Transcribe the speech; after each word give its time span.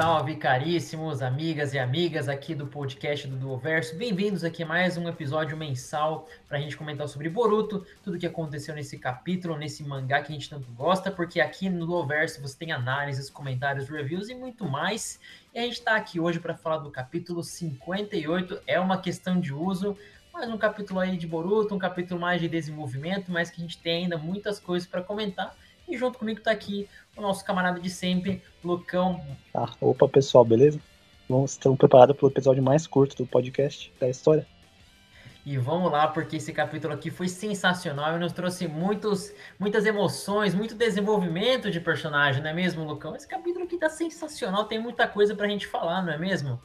salve, 0.00 0.34
caríssimos 0.34 1.20
amigas 1.20 1.74
e 1.74 1.78
amigas 1.78 2.26
aqui 2.26 2.54
do 2.54 2.66
podcast 2.66 3.28
do 3.28 3.36
Duoverso. 3.36 3.94
Bem-vindos 3.96 4.42
aqui 4.42 4.62
a 4.62 4.66
mais 4.66 4.96
um 4.96 5.06
episódio 5.06 5.58
mensal 5.58 6.26
para 6.48 6.56
a 6.56 6.60
gente 6.62 6.74
comentar 6.74 7.06
sobre 7.06 7.28
Boruto, 7.28 7.84
tudo 8.02 8.18
que 8.18 8.26
aconteceu 8.26 8.74
nesse 8.74 8.96
capítulo, 8.96 9.58
nesse 9.58 9.84
mangá 9.84 10.22
que 10.22 10.32
a 10.32 10.34
gente 10.34 10.48
tanto 10.48 10.70
gosta, 10.70 11.10
porque 11.10 11.38
aqui 11.38 11.68
no 11.68 11.84
Duoverso 11.84 12.40
você 12.40 12.56
tem 12.56 12.72
análises, 12.72 13.28
comentários, 13.28 13.90
reviews 13.90 14.30
e 14.30 14.34
muito 14.34 14.66
mais. 14.66 15.20
E 15.54 15.58
a 15.58 15.62
gente 15.64 15.74
está 15.74 15.96
aqui 15.96 16.18
hoje 16.18 16.40
para 16.40 16.54
falar 16.54 16.78
do 16.78 16.90
capítulo 16.90 17.44
58, 17.44 18.62
é 18.66 18.80
uma 18.80 18.96
questão 19.02 19.38
de 19.38 19.52
uso, 19.52 19.98
mais 20.32 20.48
um 20.48 20.56
capítulo 20.56 20.98
aí 20.98 21.14
de 21.14 21.26
Boruto, 21.26 21.74
um 21.74 21.78
capítulo 21.78 22.18
mais 22.18 22.40
de 22.40 22.48
desenvolvimento, 22.48 23.30
mas 23.30 23.50
que 23.50 23.60
a 23.60 23.64
gente 23.64 23.76
tem 23.76 24.04
ainda 24.04 24.16
muitas 24.16 24.58
coisas 24.58 24.88
para 24.88 25.02
comentar. 25.02 25.54
E 25.90 25.98
junto 25.98 26.18
comigo 26.18 26.38
está 26.38 26.52
aqui 26.52 26.88
o 27.16 27.20
nosso 27.20 27.44
camarada 27.44 27.80
de 27.80 27.90
sempre, 27.90 28.40
Lucão. 28.62 29.20
Ah, 29.52 29.68
opa, 29.80 30.08
pessoal, 30.08 30.44
beleza? 30.44 30.80
Vamos, 31.28 31.52
estamos 31.52 31.76
preparados 31.76 32.16
para 32.16 32.26
o 32.26 32.28
episódio 32.28 32.62
mais 32.62 32.86
curto 32.86 33.16
do 33.16 33.26
podcast 33.26 33.92
da 33.98 34.08
história. 34.08 34.46
E 35.44 35.58
vamos 35.58 35.90
lá, 35.90 36.06
porque 36.06 36.36
esse 36.36 36.52
capítulo 36.52 36.94
aqui 36.94 37.10
foi 37.10 37.26
sensacional 37.26 38.14
e 38.14 38.20
nos 38.20 38.32
trouxe 38.32 38.68
muitos, 38.68 39.32
muitas 39.58 39.84
emoções, 39.84 40.54
muito 40.54 40.76
desenvolvimento 40.76 41.70
de 41.70 41.80
personagem, 41.80 42.40
não 42.40 42.50
é 42.50 42.54
mesmo, 42.54 42.84
Lucão? 42.84 43.16
Esse 43.16 43.26
capítulo 43.26 43.64
aqui 43.64 43.76
tá 43.76 43.88
sensacional, 43.88 44.66
tem 44.66 44.78
muita 44.78 45.08
coisa 45.08 45.34
pra 45.34 45.48
gente 45.48 45.66
falar, 45.66 46.02
não 46.02 46.12
é 46.12 46.18
mesmo? 46.18 46.60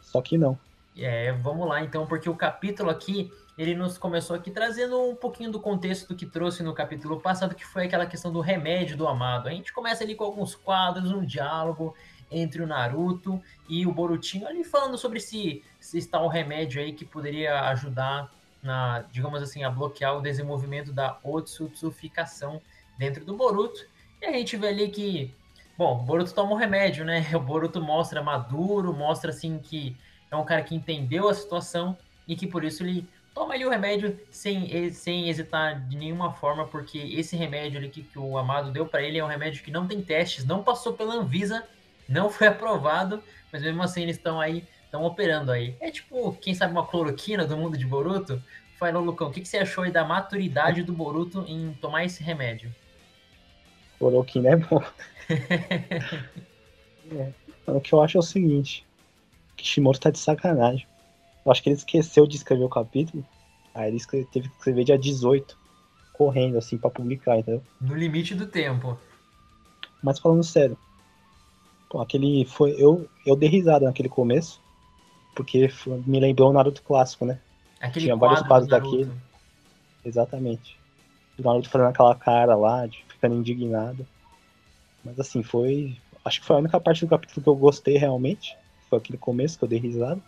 Só 0.00 0.20
que 0.20 0.36
não. 0.36 0.58
É, 0.96 1.30
vamos 1.32 1.68
lá 1.68 1.84
então, 1.84 2.06
porque 2.06 2.28
o 2.28 2.34
capítulo 2.34 2.90
aqui, 2.90 3.30
ele 3.56 3.74
nos 3.74 3.96
começou 3.96 4.36
aqui 4.36 4.50
trazendo 4.50 5.00
um 5.00 5.14
pouquinho 5.14 5.50
do 5.50 5.58
contexto 5.58 6.14
que 6.14 6.26
trouxe 6.26 6.62
no 6.62 6.74
capítulo 6.74 7.18
passado, 7.20 7.54
que 7.54 7.64
foi 7.64 7.86
aquela 7.86 8.04
questão 8.04 8.30
do 8.30 8.40
remédio 8.40 8.96
do 8.96 9.08
amado. 9.08 9.48
A 9.48 9.50
gente 9.50 9.72
começa 9.72 10.04
ali 10.04 10.14
com 10.14 10.24
alguns 10.24 10.54
quadros, 10.54 11.10
um 11.10 11.24
diálogo 11.24 11.94
entre 12.30 12.60
o 12.60 12.66
Naruto 12.66 13.40
e 13.68 13.86
o 13.86 13.92
Borutinho 13.92 14.46
ali 14.46 14.62
falando 14.62 14.98
sobre 14.98 15.20
se, 15.20 15.62
se 15.80 15.96
está 15.96 16.20
um 16.20 16.26
remédio 16.26 16.82
aí 16.82 16.92
que 16.92 17.04
poderia 17.04 17.60
ajudar 17.70 18.30
na, 18.62 19.04
digamos 19.10 19.42
assim, 19.42 19.64
a 19.64 19.70
bloquear 19.70 20.16
o 20.16 20.20
desenvolvimento 20.20 20.92
da 20.92 21.18
otsutsuficação 21.22 22.60
dentro 22.98 23.24
do 23.24 23.36
Boruto. 23.36 23.86
E 24.20 24.26
a 24.26 24.32
gente 24.32 24.56
vê 24.56 24.68
ali 24.68 24.88
que, 24.88 25.32
bom, 25.78 25.94
o 25.94 26.02
Boruto 26.02 26.34
toma 26.34 26.52
um 26.52 26.56
remédio, 26.56 27.04
né? 27.04 27.24
O 27.34 27.40
Boruto 27.40 27.80
mostra 27.80 28.22
maduro, 28.22 28.92
mostra 28.92 29.30
assim 29.30 29.58
que 29.58 29.96
é 30.30 30.36
um 30.36 30.44
cara 30.44 30.62
que 30.62 30.74
entendeu 30.74 31.28
a 31.28 31.34
situação 31.34 31.96
e 32.26 32.34
que 32.34 32.46
por 32.46 32.64
isso 32.64 32.82
ele 32.82 33.08
toma 33.36 33.52
ali 33.52 33.66
o 33.66 33.68
remédio 33.68 34.18
sem, 34.30 34.90
sem 34.90 35.28
hesitar 35.28 35.86
de 35.86 35.94
nenhuma 35.94 36.32
forma, 36.32 36.66
porque 36.66 36.96
esse 36.96 37.36
remédio 37.36 37.78
ali 37.78 37.90
que, 37.90 38.02
que 38.02 38.18
o 38.18 38.38
Amado 38.38 38.70
deu 38.70 38.86
para 38.86 39.02
ele 39.02 39.18
é 39.18 39.24
um 39.24 39.28
remédio 39.28 39.62
que 39.62 39.70
não 39.70 39.86
tem 39.86 40.00
testes, 40.00 40.46
não 40.46 40.62
passou 40.64 40.94
pela 40.94 41.16
Anvisa, 41.16 41.62
não 42.08 42.30
foi 42.30 42.46
aprovado, 42.48 43.22
mas 43.52 43.60
mesmo 43.60 43.82
assim 43.82 44.04
eles 44.04 44.16
estão 44.16 44.40
aí, 44.40 44.64
estão 44.86 45.04
operando 45.04 45.52
aí. 45.52 45.76
É 45.80 45.90
tipo, 45.90 46.32
quem 46.40 46.54
sabe 46.54 46.72
uma 46.72 46.86
cloroquina 46.86 47.44
do 47.44 47.58
mundo 47.58 47.76
de 47.76 47.84
Boruto? 47.84 48.42
Falou, 48.78 49.04
Lucão, 49.04 49.28
o 49.28 49.30
que, 49.30 49.42
que 49.42 49.48
você 49.48 49.58
achou 49.58 49.84
aí 49.84 49.90
da 49.90 50.02
maturidade 50.02 50.82
do 50.82 50.94
Boruto 50.94 51.44
em 51.46 51.74
tomar 51.74 52.06
esse 52.06 52.22
remédio? 52.22 52.74
Cloroquina 53.98 54.48
é 54.48 54.56
bom. 54.56 54.82
é. 57.12 57.32
O 57.66 57.82
que 57.82 57.92
eu 57.92 58.00
acho 58.00 58.16
é 58.16 58.20
o 58.20 58.22
seguinte, 58.22 58.86
Kishimoto 59.58 60.00
tá 60.00 60.08
de 60.08 60.18
sacanagem. 60.18 60.86
Eu 61.46 61.52
acho 61.52 61.62
que 61.62 61.68
ele 61.68 61.76
esqueceu 61.76 62.26
de 62.26 62.36
escrever 62.36 62.64
o 62.64 62.68
capítulo. 62.68 63.24
Aí 63.72 63.88
ele 63.88 64.26
teve 64.26 64.48
que 64.48 64.56
escrever 64.56 64.84
dia 64.84 64.98
18, 64.98 65.56
correndo, 66.12 66.58
assim, 66.58 66.76
pra 66.76 66.90
publicar, 66.90 67.38
entendeu? 67.38 67.62
No 67.80 67.94
limite 67.94 68.34
do 68.34 68.48
tempo. 68.48 68.98
Mas 70.02 70.18
falando 70.18 70.42
sério, 70.42 70.76
pô, 71.88 72.00
aquele 72.00 72.44
foi. 72.46 72.74
Eu, 72.78 73.08
eu 73.24 73.36
dei 73.36 73.48
risada 73.48 73.86
naquele 73.86 74.08
começo, 74.08 74.60
porque 75.36 75.68
foi, 75.68 76.02
me 76.04 76.18
lembrou 76.18 76.50
o 76.50 76.52
Naruto 76.52 76.82
clássico, 76.82 77.24
né? 77.24 77.38
Aquele 77.80 78.06
Tinha 78.06 78.16
vários 78.16 78.42
quadros 78.42 78.68
daquele. 78.68 79.12
Exatamente. 80.04 80.76
O 81.38 81.42
Naruto 81.42 81.68
fazendo 81.68 81.90
aquela 81.90 82.14
cara 82.14 82.56
lá, 82.56 82.86
de 82.86 83.04
ficando 83.08 83.36
indignado. 83.36 84.04
Mas 85.04 85.20
assim, 85.20 85.44
foi. 85.44 85.96
Acho 86.24 86.40
que 86.40 86.46
foi 86.46 86.56
a 86.56 86.58
única 86.58 86.80
parte 86.80 87.04
do 87.04 87.08
capítulo 87.08 87.42
que 87.42 87.48
eu 87.48 87.54
gostei 87.54 87.96
realmente 87.96 88.56
foi 88.88 88.98
aquele 88.98 89.18
começo 89.18 89.58
que 89.58 89.64
eu 89.64 89.68
dei 89.68 89.78
risada. 89.78 90.20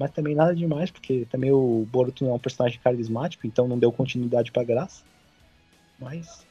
Mas 0.00 0.12
também 0.12 0.34
nada 0.34 0.56
demais, 0.56 0.90
porque 0.90 1.26
também 1.30 1.52
o 1.52 1.86
Boruto 1.92 2.24
não 2.24 2.30
é 2.30 2.34
um 2.34 2.38
personagem 2.38 2.80
carismático, 2.82 3.46
então 3.46 3.68
não 3.68 3.78
deu 3.78 3.92
continuidade 3.92 4.50
pra 4.50 4.64
graça. 4.64 5.04
Mas 5.98 6.46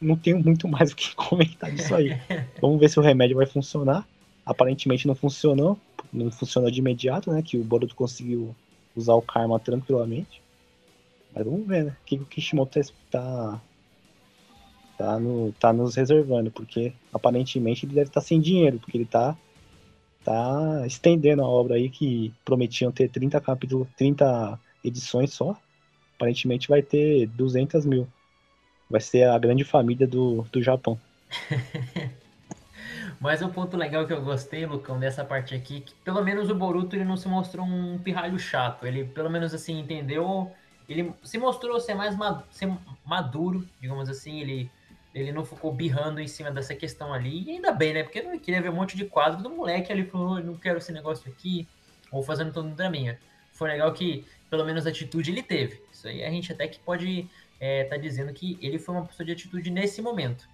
não 0.00 0.16
tenho 0.16 0.42
muito 0.42 0.66
mais 0.66 0.90
o 0.90 0.96
que 0.96 1.14
comentar 1.14 1.70
disso 1.70 1.94
aí. 1.94 2.20
Vamos 2.60 2.80
ver 2.80 2.90
se 2.90 2.98
o 2.98 3.02
remédio 3.02 3.36
vai 3.36 3.46
funcionar. 3.46 4.04
Aparentemente 4.44 5.06
não 5.06 5.14
funcionou, 5.14 5.78
não 6.12 6.28
funcionou 6.32 6.72
de 6.72 6.80
imediato, 6.80 7.30
né? 7.30 7.40
Que 7.40 7.56
o 7.56 7.62
Boruto 7.62 7.94
conseguiu 7.94 8.52
usar 8.96 9.14
o 9.14 9.22
karma 9.22 9.60
tranquilamente. 9.60 10.42
Mas 11.32 11.44
vamos 11.44 11.64
ver, 11.64 11.84
né? 11.84 11.96
O 12.02 12.04
que 12.04 12.16
o 12.16 12.26
Kishimoto 12.26 12.80
tá, 13.12 13.62
tá, 14.98 15.20
no, 15.20 15.52
tá 15.52 15.72
nos 15.72 15.94
reservando, 15.94 16.50
porque 16.50 16.92
aparentemente 17.14 17.86
ele 17.86 17.94
deve 17.94 18.08
estar 18.08 18.20
tá 18.20 18.26
sem 18.26 18.40
dinheiro, 18.40 18.80
porque 18.80 18.96
ele 18.96 19.06
tá 19.06 19.36
tá 20.24 20.86
estendendo 20.86 21.42
a 21.42 21.48
obra 21.48 21.74
aí 21.74 21.88
que 21.88 22.32
prometiam 22.44 22.90
ter 22.92 23.08
30 23.08 23.40
capítulos, 23.40 23.88
30 23.96 24.58
edições 24.84 25.32
só. 25.32 25.56
Aparentemente 26.16 26.68
vai 26.68 26.82
ter 26.82 27.26
200 27.28 27.84
mil. 27.84 28.06
Vai 28.88 29.00
ser 29.00 29.24
a 29.24 29.38
grande 29.38 29.64
família 29.64 30.06
do, 30.06 30.46
do 30.52 30.62
Japão. 30.62 30.98
Mas 33.20 33.40
um 33.40 33.48
ponto 33.48 33.76
legal 33.76 34.04
que 34.04 34.12
eu 34.12 34.20
gostei, 34.20 34.66
Lucão, 34.66 34.98
dessa 34.98 35.24
parte 35.24 35.54
aqui, 35.54 35.80
que 35.80 35.94
pelo 36.04 36.24
menos 36.24 36.50
o 36.50 36.54
Boruto 36.56 36.96
ele 36.96 37.04
não 37.04 37.16
se 37.16 37.28
mostrou 37.28 37.64
um 37.64 37.96
pirralho 37.96 38.36
chato. 38.38 38.84
Ele 38.84 39.04
pelo 39.04 39.30
menos 39.30 39.54
assim 39.54 39.78
entendeu, 39.78 40.50
ele 40.88 41.12
se 41.22 41.38
mostrou 41.38 41.78
ser 41.78 41.94
mais 41.94 42.16
maduro, 43.04 43.64
digamos 43.80 44.08
assim, 44.08 44.40
ele 44.40 44.70
ele 45.14 45.32
não 45.32 45.44
ficou 45.44 45.72
birrando 45.72 46.20
em 46.20 46.26
cima 46.26 46.50
dessa 46.50 46.74
questão 46.74 47.12
ali. 47.12 47.44
E 47.44 47.50
ainda 47.50 47.72
bem, 47.72 47.92
né? 47.94 48.02
Porque 48.02 48.20
eu 48.20 48.24
não 48.24 48.38
queria 48.38 48.62
ver 48.62 48.70
um 48.70 48.74
monte 48.74 48.96
de 48.96 49.04
quadro 49.04 49.42
do 49.42 49.50
moleque 49.50 49.92
ali 49.92 50.04
falou, 50.04 50.42
não 50.42 50.56
quero 50.56 50.78
esse 50.78 50.92
negócio 50.92 51.30
aqui, 51.30 51.68
ou 52.10 52.22
fazendo 52.22 52.52
tudo 52.52 52.70
da 52.70 52.90
minha. 52.90 53.18
Foi 53.52 53.68
legal 53.68 53.92
que, 53.92 54.24
pelo 54.48 54.64
menos, 54.64 54.86
atitude 54.86 55.30
ele 55.30 55.42
teve. 55.42 55.82
Isso 55.92 56.08
aí 56.08 56.24
a 56.24 56.30
gente 56.30 56.52
até 56.52 56.66
que 56.66 56.78
pode 56.80 57.28
é, 57.60 57.84
tá 57.84 57.96
dizendo 57.96 58.32
que 58.32 58.58
ele 58.60 58.78
foi 58.78 58.94
uma 58.94 59.06
pessoa 59.06 59.24
de 59.24 59.32
atitude 59.32 59.70
nesse 59.70 60.02
momento. 60.02 60.48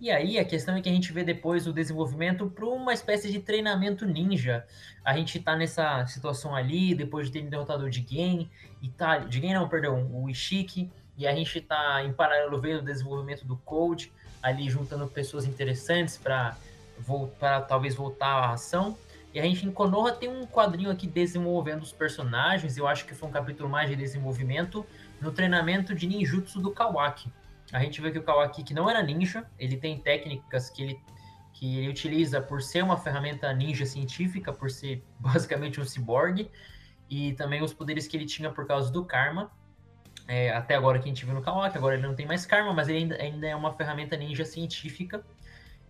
E 0.00 0.10
aí 0.10 0.38
a 0.38 0.44
questão 0.46 0.74
é 0.74 0.80
que 0.80 0.88
a 0.88 0.92
gente 0.92 1.12
vê 1.12 1.22
depois 1.22 1.66
o 1.66 1.74
desenvolvimento 1.74 2.48
para 2.48 2.64
uma 2.64 2.94
espécie 2.94 3.30
de 3.30 3.38
treinamento 3.38 4.06
ninja. 4.06 4.66
A 5.04 5.14
gente 5.14 5.38
tá 5.38 5.54
nessa 5.54 6.06
situação 6.06 6.56
ali, 6.56 6.94
depois 6.94 7.26
de 7.26 7.34
ter 7.34 7.46
derrotado 7.46 7.84
o 7.84 7.92
Jigen, 7.92 8.50
e 8.80 8.88
tá, 8.88 9.28
Jigen 9.28 9.52
não, 9.52 9.68
perdão, 9.68 10.10
o 10.10 10.30
Ishiki, 10.30 10.90
e 11.20 11.26
a 11.26 11.34
gente 11.34 11.58
está 11.58 12.02
em 12.02 12.14
paralelo 12.14 12.58
vendo 12.58 12.78
o 12.78 12.82
desenvolvimento 12.82 13.46
do 13.46 13.54
Code, 13.58 14.10
ali 14.42 14.70
juntando 14.70 15.06
pessoas 15.06 15.44
interessantes 15.44 16.16
para 16.16 16.56
talvez 17.68 17.94
voltar 17.94 18.26
à 18.26 18.52
ação. 18.52 18.96
E 19.34 19.38
a 19.38 19.42
gente 19.42 19.66
em 19.66 19.70
Konoha 19.70 20.12
tem 20.12 20.30
um 20.30 20.46
quadrinho 20.46 20.90
aqui 20.90 21.06
desenvolvendo 21.06 21.82
os 21.82 21.92
personagens, 21.92 22.78
eu 22.78 22.88
acho 22.88 23.04
que 23.04 23.14
foi 23.14 23.28
um 23.28 23.32
capítulo 23.32 23.68
mais 23.68 23.90
de 23.90 23.96
desenvolvimento 23.96 24.84
no 25.20 25.30
treinamento 25.30 25.94
de 25.94 26.06
ninjutsu 26.06 26.58
do 26.58 26.70
Kawaki. 26.70 27.30
A 27.70 27.80
gente 27.80 28.00
vê 28.00 28.10
que 28.10 28.18
o 28.18 28.22
Kawaki, 28.22 28.64
que 28.64 28.72
não 28.72 28.88
era 28.88 29.02
ninja, 29.02 29.44
ele 29.58 29.76
tem 29.76 29.98
técnicas 29.98 30.70
que 30.70 30.82
ele, 30.82 31.00
que 31.52 31.80
ele 31.80 31.90
utiliza 31.90 32.40
por 32.40 32.62
ser 32.62 32.82
uma 32.82 32.96
ferramenta 32.96 33.52
ninja 33.52 33.84
científica, 33.84 34.54
por 34.54 34.70
ser 34.70 35.04
basicamente 35.20 35.78
um 35.82 35.84
ciborgue, 35.84 36.50
e 37.10 37.34
também 37.34 37.62
os 37.62 37.74
poderes 37.74 38.08
que 38.08 38.16
ele 38.16 38.24
tinha 38.24 38.50
por 38.50 38.66
causa 38.66 38.90
do 38.90 39.04
karma 39.04 39.50
é, 40.30 40.48
até 40.50 40.76
agora 40.76 41.00
que 41.00 41.06
a 41.06 41.08
gente 41.08 41.24
viu 41.24 41.34
no 41.34 41.42
Kawaki, 41.42 41.76
agora 41.76 41.96
ele 41.96 42.06
não 42.06 42.14
tem 42.14 42.24
mais 42.24 42.46
karma, 42.46 42.72
mas 42.72 42.88
ele 42.88 42.98
ainda, 42.98 43.16
ainda 43.20 43.48
é 43.48 43.56
uma 43.56 43.72
ferramenta 43.72 44.16
ninja 44.16 44.44
científica. 44.44 45.24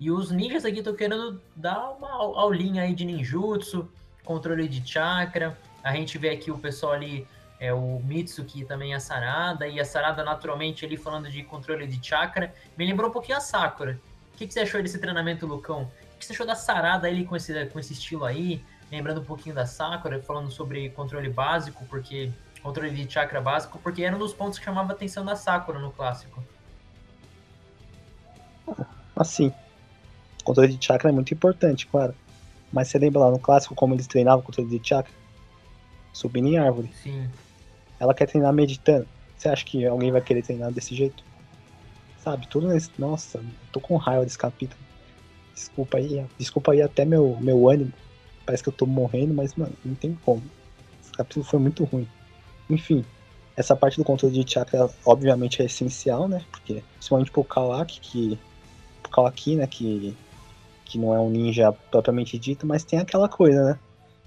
E 0.00 0.10
os 0.10 0.30
ninjas 0.30 0.64
aqui 0.64 0.78
estão 0.78 0.94
querendo 0.94 1.38
dar 1.54 1.90
uma 1.90 2.10
aulinha 2.10 2.84
aí 2.84 2.94
de 2.94 3.04
ninjutsu, 3.04 3.86
controle 4.24 4.66
de 4.66 4.82
chakra. 4.90 5.58
A 5.84 5.92
gente 5.92 6.16
vê 6.16 6.30
aqui 6.30 6.50
o 6.50 6.56
pessoal 6.56 6.92
ali, 6.94 7.26
é, 7.60 7.74
o 7.74 8.00
Mitsuki 8.02 8.64
também 8.64 8.94
a 8.94 8.98
Sarada, 8.98 9.68
e 9.68 9.78
a 9.78 9.84
Sarada 9.84 10.24
naturalmente 10.24 10.86
ali 10.86 10.96
falando 10.96 11.30
de 11.30 11.42
controle 11.42 11.86
de 11.86 12.02
chakra. 12.02 12.54
Me 12.78 12.86
lembrou 12.86 13.10
um 13.10 13.12
pouquinho 13.12 13.36
a 13.36 13.42
Sakura. 13.42 14.00
O 14.32 14.38
que, 14.38 14.46
que 14.46 14.54
você 14.54 14.60
achou 14.60 14.82
desse 14.82 14.98
treinamento, 14.98 15.46
Lucão? 15.46 15.82
O 16.14 16.18
que 16.18 16.24
você 16.24 16.32
achou 16.32 16.46
da 16.46 16.54
Sarada 16.54 17.06
ali 17.06 17.26
com 17.26 17.36
esse, 17.36 17.66
com 17.66 17.78
esse 17.78 17.92
estilo 17.92 18.24
aí? 18.24 18.64
Lembrando 18.90 19.20
um 19.20 19.24
pouquinho 19.24 19.54
da 19.54 19.66
Sakura, 19.66 20.18
falando 20.22 20.50
sobre 20.50 20.88
controle 20.88 21.28
básico, 21.28 21.84
porque 21.90 22.32
controle 22.62 22.90
de 22.90 23.10
chakra 23.10 23.40
básico, 23.40 23.78
porque 23.78 24.02
era 24.02 24.14
um 24.14 24.18
dos 24.18 24.32
pontos 24.32 24.58
que 24.58 24.64
chamava 24.64 24.92
a 24.92 24.94
atenção 24.94 25.24
da 25.24 25.36
Sakura 25.36 25.78
no 25.78 25.92
clássico. 25.92 26.42
Assim, 29.16 29.52
controle 30.44 30.74
de 30.74 30.84
chakra 30.84 31.10
é 31.10 31.12
muito 31.12 31.34
importante, 31.34 31.86
claro. 31.86 32.14
Mas 32.72 32.88
você 32.88 32.98
lembra 32.98 33.20
lá 33.20 33.30
no 33.30 33.38
clássico 33.38 33.74
como 33.74 33.94
eles 33.94 34.06
treinavam 34.06 34.42
controle 34.42 34.78
de 34.78 34.88
chakra? 34.88 35.12
Subindo 36.12 36.48
em 36.48 36.58
árvore. 36.58 36.90
Sim. 36.94 37.28
Ela 37.98 38.14
quer 38.14 38.26
treinar 38.26 38.52
meditando. 38.52 39.06
Você 39.36 39.48
acha 39.48 39.64
que 39.64 39.84
alguém 39.86 40.12
vai 40.12 40.20
querer 40.20 40.42
treinar 40.42 40.72
desse 40.72 40.94
jeito? 40.94 41.24
Sabe, 42.18 42.46
tudo 42.46 42.68
nesse. 42.68 42.90
Nossa, 42.98 43.42
tô 43.72 43.80
com 43.80 43.96
raiva 43.96 44.24
desse 44.24 44.38
capítulo. 44.38 44.80
Desculpa 45.54 45.98
aí, 45.98 46.24
desculpa 46.38 46.72
aí 46.72 46.82
até 46.82 47.04
meu, 47.04 47.36
meu 47.40 47.68
ânimo. 47.68 47.92
Parece 48.46 48.62
que 48.62 48.68
eu 48.68 48.72
tô 48.72 48.86
morrendo, 48.86 49.34
mas, 49.34 49.54
mano, 49.54 49.72
não 49.84 49.94
tem 49.94 50.14
como. 50.24 50.42
Esse 51.02 51.12
capítulo 51.12 51.44
foi 51.44 51.58
muito 51.58 51.84
ruim. 51.84 52.08
Enfim, 52.70 53.04
essa 53.56 53.76
parte 53.76 53.96
do 53.96 54.04
controle 54.04 54.42
de 54.42 54.50
chakra, 54.50 54.88
obviamente, 55.04 55.60
é 55.60 55.66
essencial, 55.66 56.28
né? 56.28 56.44
Porque, 56.50 56.82
principalmente 56.94 57.30
pro 57.30 57.44
Kawaki, 57.44 58.00
que. 58.00 58.38
Pro 59.02 59.12
Kawaki, 59.12 59.56
né? 59.56 59.66
Que, 59.66 60.16
que 60.84 60.98
não 60.98 61.14
é 61.14 61.20
um 61.20 61.28
ninja 61.28 61.72
propriamente 61.90 62.38
dito, 62.38 62.66
mas 62.66 62.84
tem 62.84 62.98
aquela 62.98 63.28
coisa, 63.28 63.62
né? 63.64 63.78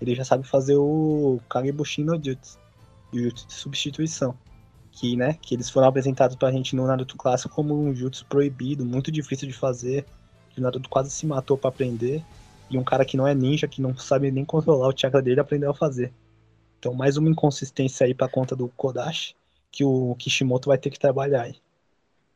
Ele 0.01 0.15
já 0.15 0.25
sabe 0.25 0.45
fazer 0.45 0.75
o 0.75 1.39
Kagebushin 1.49 2.03
no 2.03 2.21
Jutsu. 2.21 2.59
Jutsu 3.13 3.47
de 3.47 3.53
substituição. 3.53 4.35
Que, 4.91 5.15
né? 5.15 5.37
Que 5.41 5.55
eles 5.55 5.69
foram 5.69 5.87
apresentados 5.87 6.35
pra 6.35 6.51
gente 6.51 6.75
no 6.75 6.85
Naruto 6.85 7.15
clássico 7.15 7.55
como 7.55 7.73
um 7.73 7.95
Jutsu 7.95 8.25
proibido, 8.25 8.85
muito 8.85 9.11
difícil 9.11 9.47
de 9.47 9.53
fazer. 9.53 10.05
Que 10.49 10.59
o 10.59 10.63
Naruto 10.63 10.89
quase 10.89 11.09
se 11.09 11.25
matou 11.25 11.57
para 11.57 11.69
aprender. 11.69 12.21
E 12.69 12.77
um 12.77 12.83
cara 12.83 13.05
que 13.05 13.15
não 13.15 13.27
é 13.27 13.33
ninja, 13.33 13.67
que 13.67 13.81
não 13.81 13.95
sabe 13.97 14.29
nem 14.29 14.43
controlar 14.43 14.89
o 14.89 14.97
chakra 14.97 15.21
dele, 15.21 15.39
aprendeu 15.39 15.71
a 15.71 15.73
fazer. 15.73 16.13
Então, 16.83 16.93
mais 16.93 17.15
uma 17.15 17.29
inconsistência 17.29 18.05
aí 18.05 18.13
pra 18.13 18.27
conta 18.27 18.57
do 18.57 18.67
Kodashi, 18.67 19.37
que 19.71 19.85
o 19.85 20.13
Kishimoto 20.19 20.67
vai 20.67 20.77
ter 20.77 20.89
que 20.89 20.99
trabalhar 20.99 21.43
aí. 21.43 21.55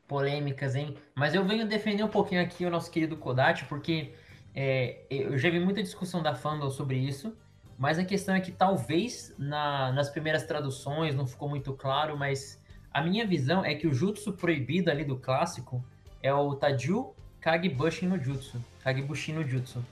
Polêmicas, 0.08 0.74
hein? 0.74 0.96
Mas 1.14 1.36
eu 1.36 1.44
venho 1.44 1.68
defender 1.68 2.02
um 2.02 2.08
pouquinho 2.08 2.42
aqui 2.42 2.66
o 2.66 2.70
nosso 2.70 2.90
querido 2.90 3.18
Kodachi, 3.18 3.66
porque 3.66 4.14
é, 4.56 5.02
eu 5.10 5.38
já 5.38 5.50
vi 5.50 5.60
muita 5.60 5.84
discussão 5.84 6.24
da 6.24 6.34
fandom 6.34 6.70
sobre 6.70 6.96
isso, 6.98 7.36
mas 7.78 8.00
a 8.00 8.06
questão 8.06 8.36
é 8.36 8.40
que 8.40 8.54
talvez 8.54 9.36
na, 9.38 9.92
nas 9.92 10.10
primeiras 10.10 10.44
traduções 10.44 11.14
não 11.14 11.28
ficou 11.28 11.50
muito 11.50 11.74
claro, 11.74 12.18
mas 12.18 12.58
a 12.94 13.02
minha 13.02 13.28
visão 13.28 13.66
é 13.66 13.76
que 13.76 13.86
o 13.86 13.94
jutsu 13.94 14.32
proibido 14.32 14.90
ali 14.90 15.04
do 15.04 15.18
clássico 15.18 15.84
é 16.24 16.34
o 16.34 16.56
Taju 16.56 17.14
Kagebushi 17.42 18.06
no 18.06 18.18
Jutsu. 18.18 18.64
Kagebushi 18.82 19.34
no 19.34 19.46
Jutsu. 19.46 19.84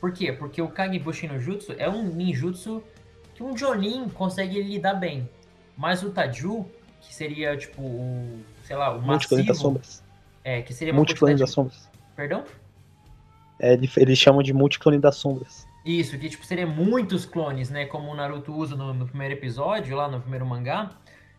Por 0.00 0.12
quê? 0.12 0.32
Porque 0.32 0.62
o 0.62 0.68
Kagebushi 0.68 1.28
no 1.28 1.38
Jutsu 1.38 1.74
é 1.76 1.90
um 1.90 2.04
ninjutsu 2.04 2.82
que 3.38 3.44
um 3.44 3.56
Jonin 3.56 4.08
consegue 4.08 4.60
lidar 4.60 4.94
bem. 4.94 5.28
Mas 5.76 6.02
o 6.02 6.10
Taju, 6.10 6.66
que 7.00 7.14
seria 7.14 7.56
tipo 7.56 7.80
o, 7.80 8.40
sei 8.64 8.74
lá, 8.74 8.90
o 8.90 9.00
massivo... 9.00 9.46
das 9.46 9.58
sombras. 9.58 10.02
É, 10.42 10.60
que 10.60 10.74
seria 10.74 10.92
Multiclone 10.92 11.36
das 11.36 11.52
sombras. 11.52 11.88
Perdão? 12.16 12.44
É, 13.60 13.78
eles 13.96 14.18
chamam 14.18 14.42
de 14.42 14.52
multiclone 14.52 14.98
das 14.98 15.16
sombras. 15.16 15.68
Isso, 15.84 16.18
que 16.18 16.28
tipo, 16.28 16.44
seria 16.44 16.66
muitos 16.66 17.24
clones, 17.24 17.70
né? 17.70 17.86
Como 17.86 18.10
o 18.10 18.14
Naruto 18.14 18.52
usa 18.52 18.74
no, 18.74 18.92
no 18.92 19.06
primeiro 19.06 19.34
episódio, 19.34 19.96
lá 19.96 20.08
no 20.08 20.20
primeiro 20.20 20.44
mangá. 20.44 20.90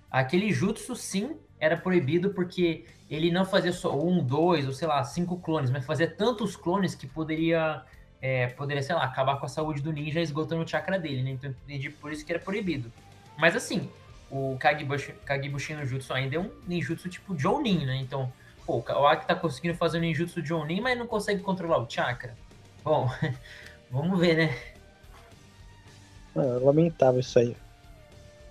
Aquele 0.10 0.54
jutsu, 0.54 0.95
sim, 0.95 1.36
era 1.60 1.75
proibido 1.75 2.30
porque 2.30 2.86
ele 3.10 3.30
não 3.30 3.44
fazia 3.44 3.74
só 3.74 3.98
um, 3.98 4.24
dois, 4.24 4.66
ou 4.66 4.72
sei 4.72 4.88
lá, 4.88 5.04
cinco 5.04 5.38
clones, 5.38 5.69
mas 5.69 5.86
fazia 5.86 6.10
tantos 6.10 6.56
clones 6.56 6.95
que 6.95 7.07
poderia 7.07 7.84
é, 8.21 8.48
poderia, 8.48 8.83
sei 8.83 8.95
lá, 8.95 9.04
acabar 9.04 9.38
com 9.39 9.45
a 9.45 9.50
saúde 9.50 9.81
do 9.81 9.94
ninja 9.94 10.19
esgotando 10.19 10.63
o 10.63 10.68
chakra 10.68 11.00
dele, 11.00 11.24
né? 11.24 11.31
Então 11.31 11.50
entendi 11.50 11.89
por 11.89 12.12
isso 12.12 12.25
que 12.25 12.31
era 12.31 12.42
proibido. 12.42 12.92
Mas 13.38 13.56
assim, 13.56 13.89
o 14.30 14.57
Kagibushi 14.60 15.74
no 15.74 15.86
Jutsu 15.86 16.13
ainda 16.13 16.36
é 16.36 16.39
um 16.39 16.51
ninjutsu 16.68 17.10
tipo 17.10 17.38
Jounin, 17.38 17.86
né? 17.86 17.98
Então, 17.98 18.31
pô, 18.66 18.83
o 18.88 19.07
Aki 19.07 19.27
tá 19.27 19.36
conseguindo 19.36 19.75
fazer 19.75 19.98
o 19.98 20.01
ninjutsu 20.01 20.45
Jounin, 20.45 20.81
mas 20.81 20.98
não 20.98 21.07
consegue 21.07 21.42
controlar 21.42 21.77
o 21.77 21.89
chakra. 21.89 22.36
Bom, 22.83 23.10
vamos 23.89 24.19
ver, 24.19 24.38
né? 24.38 24.60
É 26.36 26.42
lamentável 26.63 27.19
isso 27.19 27.39
aí. 27.39 27.56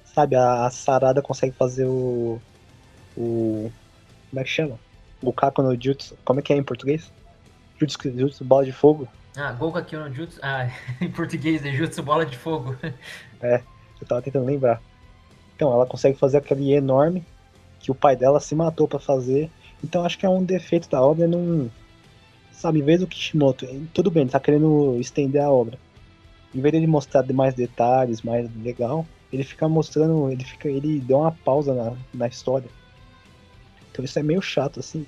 Sabe, 0.04 0.34
a, 0.34 0.66
a 0.66 0.70
Sarada 0.70 1.22
consegue 1.22 1.54
fazer 1.54 1.84
o. 1.84 2.40
O. 3.16 3.70
Como 4.30 4.40
é 4.40 4.44
que 4.44 4.50
chama? 4.50 4.78
O 5.22 5.32
Kako 5.32 5.62
no 5.62 5.80
Jutsu. 5.80 6.16
Como 6.24 6.40
é 6.40 6.42
que 6.42 6.52
é 6.52 6.56
em 6.56 6.62
português? 6.62 7.12
Jutsu, 7.78 7.98
jutsu 8.18 8.44
bola 8.44 8.64
de 8.64 8.72
fogo. 8.72 9.06
Ah, 9.40 9.52
Goku 9.52 9.78
aqui 9.78 9.96
no 9.96 10.12
Jutsu. 10.12 10.40
Ah, 10.42 10.68
em 11.00 11.08
português 11.08 11.64
é 11.64 11.70
Jutsu 11.70 12.02
Bola 12.02 12.26
de 12.26 12.36
Fogo. 12.36 12.76
É, 13.40 13.62
eu 14.00 14.06
tava 14.06 14.20
tentando 14.20 14.44
lembrar. 14.44 14.82
Então, 15.54 15.72
ela 15.72 15.86
consegue 15.86 16.18
fazer 16.18 16.38
aquele 16.38 16.72
enorme 16.72 17.24
que 17.78 17.88
o 17.88 17.94
pai 17.94 18.16
dela 18.16 18.40
se 18.40 18.52
matou 18.52 18.88
para 18.88 18.98
fazer. 18.98 19.48
Então, 19.82 20.04
acho 20.04 20.18
que 20.18 20.26
é 20.26 20.28
um 20.28 20.42
defeito 20.42 20.90
da 20.90 21.00
obra 21.00 21.28
não. 21.28 21.70
Sabe, 22.50 22.80
em 22.80 22.82
vez 22.82 22.98
do 22.98 23.06
Kishimoto, 23.06 23.64
tudo 23.94 24.10
bem, 24.10 24.22
ele 24.22 24.30
tá 24.32 24.40
querendo 24.40 24.98
estender 24.98 25.40
a 25.40 25.48
obra. 25.48 25.78
Em 26.52 26.60
vez 26.60 26.72
de 26.72 26.78
ele 26.78 26.88
mostrar 26.88 27.24
mais 27.32 27.54
detalhes, 27.54 28.22
mais 28.22 28.50
legal, 28.56 29.06
ele 29.32 29.44
fica 29.44 29.68
mostrando, 29.68 30.32
ele 30.32 30.42
fica, 30.42 30.68
ele 30.68 30.98
deu 30.98 31.18
uma 31.18 31.30
pausa 31.30 31.72
na, 31.72 31.92
na 32.12 32.26
história. 32.26 32.68
Então 33.92 34.04
isso 34.04 34.18
é 34.18 34.22
meio 34.24 34.42
chato, 34.42 34.80
assim. 34.80 35.06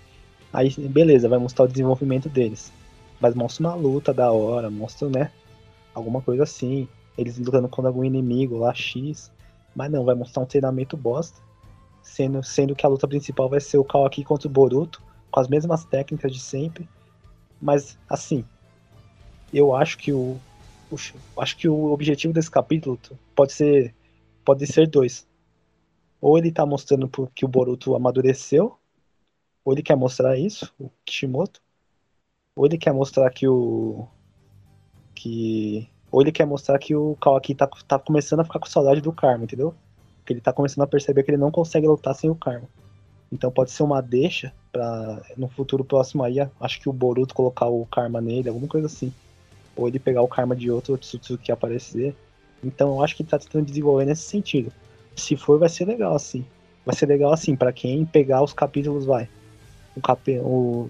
Aí, 0.53 0.73
beleza, 0.79 1.29
vai 1.29 1.41
mostrar 1.41 1.65
o 1.65 1.69
desenvolvimento 1.69 2.29
deles. 2.29 2.73
Mas 3.21 3.35
mostra 3.35 3.69
uma 3.69 3.75
luta 3.75 4.15
da 4.15 4.33
hora, 4.33 4.71
mostra, 4.71 5.09
né? 5.09 5.31
Alguma 5.95 6.23
coisa 6.23 6.45
assim. 6.45 6.89
Eles 7.19 7.39
lutando 7.39 7.69
contra 7.69 7.91
algum 7.91 8.05
inimigo 8.05 8.59
lá, 8.59 8.73
X. 8.73 9.31
Mas 9.75 9.91
não, 9.91 10.05
vai 10.05 10.15
mostrar 10.15 10.43
um 10.43 10.47
treinamento 10.47 10.97
bosta. 10.97 11.41
Sendo, 12.03 12.43
sendo 12.43 12.75
que 12.75 12.87
a 12.87 12.89
luta 12.89 13.07
principal 13.07 13.49
vai 13.49 13.61
ser 13.61 13.77
o 13.77 13.85
Kawaki 13.85 14.25
contra 14.25 14.49
o 14.49 14.51
Boruto, 14.51 15.03
com 15.31 15.39
as 15.39 15.49
mesmas 15.49 15.85
técnicas 15.85 16.33
de 16.33 16.41
sempre. 16.41 16.89
Mas, 17.61 17.99
assim, 18.09 18.43
eu 19.53 19.77
acho 19.77 19.99
que 19.99 20.13
o, 20.13 20.39
o 20.91 20.97
acho 21.41 21.57
que 21.59 21.69
o 21.69 21.93
objetivo 21.93 22.33
desse 22.33 22.51
capítulo 22.51 22.99
pode 23.35 23.53
ser 23.53 23.95
pode 24.45 24.67
ser 24.67 24.89
dois. 24.89 25.29
Ou 26.21 26.39
ele 26.39 26.51
tá 26.51 26.65
mostrando 26.65 27.09
que 27.35 27.45
o 27.45 27.49
Boruto 27.49 27.95
amadureceu, 27.95 28.79
ou 29.65 29.73
ele 29.73 29.83
quer 29.83 29.97
mostrar 29.97 30.37
isso, 30.37 30.73
o 30.79 30.91
Kishimoto, 31.05 31.61
ou 32.61 32.67
ele 32.67 32.77
quer 32.77 32.93
mostrar 32.93 33.31
que 33.31 33.49
o. 33.49 34.07
que. 35.15 35.89
Ou 36.13 36.21
ele 36.21 36.31
quer 36.31 36.45
mostrar 36.45 36.79
que 36.79 36.95
o 36.95 37.17
Kawaki 37.19 37.55
tá, 37.55 37.67
tá 37.89 37.99
começando 37.99 38.41
a 38.41 38.45
ficar 38.45 38.59
com 38.59 38.67
saudade 38.67 39.01
do 39.01 39.11
Karma, 39.15 39.45
entendeu? 39.45 39.75
Que 40.27 40.35
ele 40.35 40.43
tá 40.43 40.53
começando 40.53 40.85
a 40.85 40.87
perceber 40.87 41.23
que 41.23 41.31
ele 41.31 41.39
não 41.39 41.51
consegue 41.51 41.87
lutar 41.87 42.15
sem 42.15 42.29
o 42.29 42.35
Karma. 42.35 42.69
Então 43.33 43.51
pode 43.51 43.71
ser 43.71 43.83
uma 43.83 44.03
deixa 44.03 44.53
para 44.71 45.23
no 45.39 45.49
futuro 45.49 45.83
próximo 45.83 46.23
aí, 46.23 46.37
acho 46.61 46.81
que 46.83 46.89
o 46.91 46.93
Boruto 46.93 47.35
colocar 47.35 47.65
o 47.65 47.87
Karma 47.87 48.21
nele, 48.21 48.51
alguma 48.51 48.69
coisa 48.69 48.89
assim. 48.89 49.11
Ou 49.75 49.89
ele 49.89 49.99
pegar 49.99 50.21
o 50.21 50.29
Karma 50.29 50.55
de 50.55 50.71
outro 50.71 50.99
que 51.43 51.51
aparecer. 51.51 52.15
Então 52.63 52.97
eu 52.97 53.03
acho 53.03 53.17
que 53.17 53.23
ele 53.23 53.31
tá 53.31 53.39
tentando 53.39 53.65
desenvolver 53.65 54.05
nesse 54.05 54.25
sentido. 54.25 54.71
Se 55.17 55.35
for, 55.35 55.59
vai 55.59 55.71
ser 55.71 55.87
legal 55.87 56.15
assim. 56.15 56.45
Vai 56.85 56.95
ser 56.95 57.07
legal 57.07 57.33
assim, 57.33 57.57
para 57.57 57.73
quem 57.73 58.05
pegar 58.05 58.43
os 58.43 58.53
capítulos 58.53 59.07
vai 59.07 59.31
o 60.01 60.03
cap... 60.03 60.21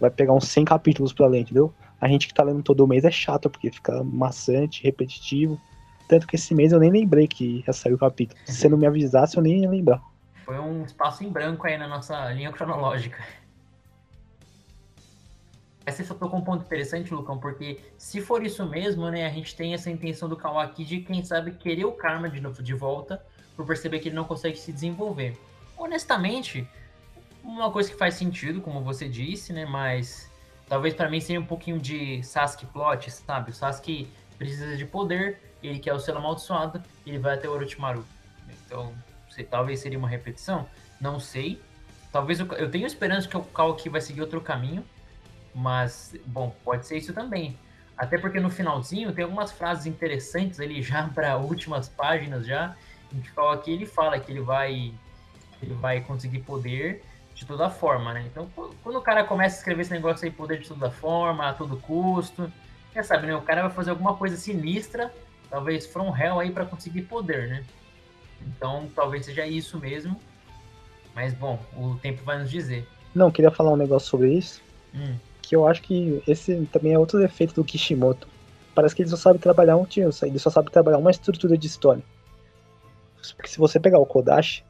vai 0.01 0.11
pegar 0.11 0.33
uns 0.33 0.49
100 0.49 0.65
capítulos 0.65 1.13
pra 1.13 1.27
ler, 1.27 1.41
entendeu? 1.41 1.73
A 2.01 2.09
gente 2.09 2.27
que 2.27 2.33
tá 2.33 2.43
lendo 2.43 2.63
todo 2.63 2.87
mês 2.87 3.05
é 3.05 3.11
chato, 3.11 3.51
porque 3.51 3.71
fica 3.71 4.03
maçante, 4.03 4.83
repetitivo. 4.83 5.61
Tanto 6.09 6.27
que 6.27 6.37
esse 6.37 6.55
mês 6.55 6.73
eu 6.73 6.81
nem 6.81 6.91
lembrei 6.91 7.29
que 7.29 7.63
ia 7.67 7.73
sair 7.73 7.93
o 7.93 7.99
capítulo. 7.99 8.41
Se 8.47 8.55
você 8.55 8.69
não 8.69 8.79
me 8.79 8.87
avisasse, 8.87 9.37
eu 9.37 9.43
nem 9.43 9.63
ia 9.63 9.71
lembrar. 9.71 10.03
Foi 10.45 10.59
um 10.59 10.85
espaço 10.85 11.23
em 11.23 11.29
branco 11.29 11.67
aí 11.67 11.77
na 11.77 11.87
nossa 11.87 12.33
linha 12.33 12.51
cronológica. 12.51 13.23
Mas 15.85 16.07
só 16.07 16.15
tocou 16.15 16.39
um 16.39 16.43
ponto 16.43 16.65
interessante, 16.65 17.13
Lucão, 17.13 17.39
porque 17.39 17.81
se 17.99 18.21
for 18.21 18.45
isso 18.45 18.65
mesmo, 18.67 19.09
né, 19.11 19.27
a 19.27 19.31
gente 19.31 19.55
tem 19.55 19.75
essa 19.75 19.91
intenção 19.91 20.29
do 20.29 20.37
Kawaki 20.37 20.85
de, 20.85 21.01
quem 21.01 21.23
sabe, 21.23 21.53
querer 21.53 21.85
o 21.85 21.93
Karma 21.93 22.29
de 22.29 22.41
novo 22.41 22.63
de 22.63 22.75
volta, 22.75 23.23
por 23.57 23.67
perceber 23.67 23.99
que 23.99 24.09
ele 24.09 24.17
não 24.17 24.25
consegue 24.25 24.57
se 24.57 24.73
desenvolver. 24.73 25.37
Honestamente, 25.77 26.67
uma 27.43 27.71
coisa 27.71 27.91
que 27.91 27.97
faz 27.97 28.15
sentido, 28.15 28.61
como 28.61 28.81
você 28.83 29.09
disse, 29.09 29.53
né? 29.53 29.65
Mas 29.65 30.31
talvez 30.69 30.95
para 30.95 31.09
mim 31.09 31.21
seja 31.21 31.41
um 31.41 31.47
pouquinho 31.47 31.79
de 31.79 32.23
Sasuke 32.23 32.67
plot, 32.67 33.11
sabe? 33.11 33.51
O 33.51 33.55
Sasuke 33.55 34.09
precisa 34.39 34.77
de 34.77 34.85
poder, 34.85 35.41
ele 35.63 35.79
quer 35.79 35.93
o 35.93 35.99
selo 35.99 36.19
amaldiçoado, 36.19 36.83
ele 37.07 37.19
vai 37.19 37.35
até 37.35 37.49
o 37.49 37.53
Orochimaru. 37.53 38.05
Então, 38.65 38.93
sei, 39.29 39.45
talvez 39.45 39.81
seria 39.81 39.99
uma 39.99 40.09
repetição, 40.09 40.67
não 41.01 41.21
sei. 41.21 41.61
Talvez 42.13 42.41
eu, 42.41 42.47
eu 42.55 42.71
tenho 42.71 42.87
esperança 42.87 43.29
que 43.29 43.37
o 43.37 43.43
Kalki 43.43 43.89
vai 43.89 44.01
seguir 44.01 44.21
outro 44.21 44.41
caminho, 44.41 44.85
mas, 45.55 46.15
bom, 46.27 46.55
pode 46.65 46.87
ser 46.87 46.99
isso 46.99 47.13
também. 47.13 47.59
Até 47.97 48.17
porque 48.17 48.41
no 48.41 48.49
finalzinho 48.49 49.13
tem 49.13 49.25
algumas 49.25 49.53
frases 49.53 49.87
interessantes 49.87 50.59
ali 50.59 50.83
já 50.83 51.07
para 51.15 51.37
últimas 51.37 51.89
páginas 51.89 52.47
já, 52.47 52.75
em 53.13 53.21
que 53.21 53.31
o 53.31 53.35
Kalki 53.35 53.71
ele 53.71 53.87
fala 53.87 54.19
que 54.19 54.33
ele 54.33 54.41
vai 54.41 54.95
ele 55.63 55.75
vai 55.75 56.01
conseguir 56.01 56.39
poder 56.41 57.05
de 57.41 57.47
toda 57.47 57.71
forma, 57.71 58.13
né? 58.13 58.27
Então, 58.31 58.47
quando 58.83 58.97
o 58.97 59.01
cara 59.01 59.25
começa 59.25 59.57
a 59.57 59.59
escrever 59.61 59.81
esse 59.81 59.91
negócio 59.91 60.27
aí, 60.27 60.31
poder 60.31 60.61
de 60.61 60.69
toda 60.69 60.91
forma, 60.91 61.49
a 61.49 61.55
todo 61.55 61.75
custo, 61.79 62.53
quer 62.93 63.03
sabe, 63.03 63.27
né? 63.27 63.35
O 63.35 63.41
cara 63.41 63.63
vai 63.63 63.71
fazer 63.71 63.89
alguma 63.89 64.15
coisa 64.15 64.37
sinistra, 64.37 65.11
talvez 65.49 65.87
from 65.87 66.15
hell 66.15 66.39
aí 66.39 66.51
para 66.51 66.67
conseguir 66.67 67.03
poder, 67.03 67.49
né? 67.49 67.65
Então, 68.43 68.91
talvez 68.95 69.25
seja 69.25 69.47
isso 69.47 69.79
mesmo. 69.79 70.21
Mas, 71.15 71.33
bom, 71.33 71.59
o 71.75 71.95
tempo 71.97 72.23
vai 72.23 72.39
nos 72.39 72.51
dizer. 72.51 72.87
Não, 73.15 73.31
queria 73.31 73.51
falar 73.51 73.73
um 73.73 73.77
negócio 73.77 74.11
sobre 74.11 74.35
isso. 74.35 74.61
Hum. 74.95 75.17
Que 75.41 75.57
eu 75.57 75.67
acho 75.67 75.81
que 75.81 76.23
esse 76.29 76.67
também 76.67 76.93
é 76.93 76.99
outro 76.99 77.19
defeito 77.19 77.55
do 77.55 77.65
Kishimoto. 77.65 78.29
Parece 78.75 78.95
que 78.95 79.01
ele 79.01 79.09
só 79.09 79.17
sabe 79.17 79.39
trabalhar 79.39 79.79
um 79.79 79.87
tio, 79.87 80.11
ele 80.23 80.39
só 80.39 80.51
sabe 80.51 80.71
trabalhar 80.71 80.99
uma 80.99 81.11
estrutura 81.11 81.57
de 81.57 81.67
história. 81.67 82.03
Porque 83.35 83.49
se 83.49 83.57
você 83.57 83.81
pegar 83.81 83.99
o 83.99 84.05
Kodashi, 84.05 84.63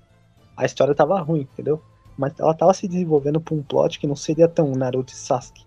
a 0.57 0.65
história 0.65 0.95
tava 0.95 1.21
ruim, 1.21 1.41
entendeu? 1.41 1.83
Mas 2.21 2.39
ela 2.39 2.53
tava 2.53 2.75
se 2.75 2.87
desenvolvendo 2.87 3.41
pra 3.41 3.55
um 3.55 3.63
plot 3.63 3.99
que 3.99 4.07
não 4.07 4.15
seria 4.15 4.47
tão 4.47 4.73
Naruto 4.73 5.11
e 5.11 5.17
Sasuke. 5.17 5.65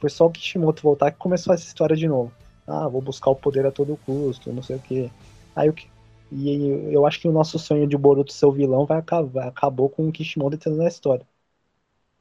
Foi 0.00 0.08
só 0.08 0.26
o 0.26 0.30
Kishimoto 0.30 0.80
voltar 0.80 1.10
que 1.10 1.18
começou 1.18 1.52
essa 1.52 1.64
história 1.64 1.96
de 1.96 2.06
novo. 2.06 2.32
Ah, 2.64 2.86
vou 2.86 3.02
buscar 3.02 3.30
o 3.30 3.34
poder 3.34 3.66
a 3.66 3.72
todo 3.72 3.98
custo, 4.06 4.52
não 4.52 4.62
sei 4.62 4.76
o 4.76 4.78
que. 4.78 5.10
Aí 5.56 5.68
o 5.68 5.72
que. 5.72 5.88
E 6.30 6.68
eu 6.92 7.04
acho 7.04 7.20
que 7.20 7.26
o 7.26 7.32
nosso 7.32 7.58
sonho 7.58 7.84
de 7.88 7.96
Boruto 7.96 8.32
ser 8.32 8.46
o 8.46 8.52
vilão 8.52 8.86
vai 8.86 8.98
acabar, 8.98 9.48
acabou 9.48 9.88
com 9.90 10.06
o 10.06 10.12
Kishimoto 10.12 10.54
entrando 10.54 10.76
na 10.76 10.86
história. 10.86 11.26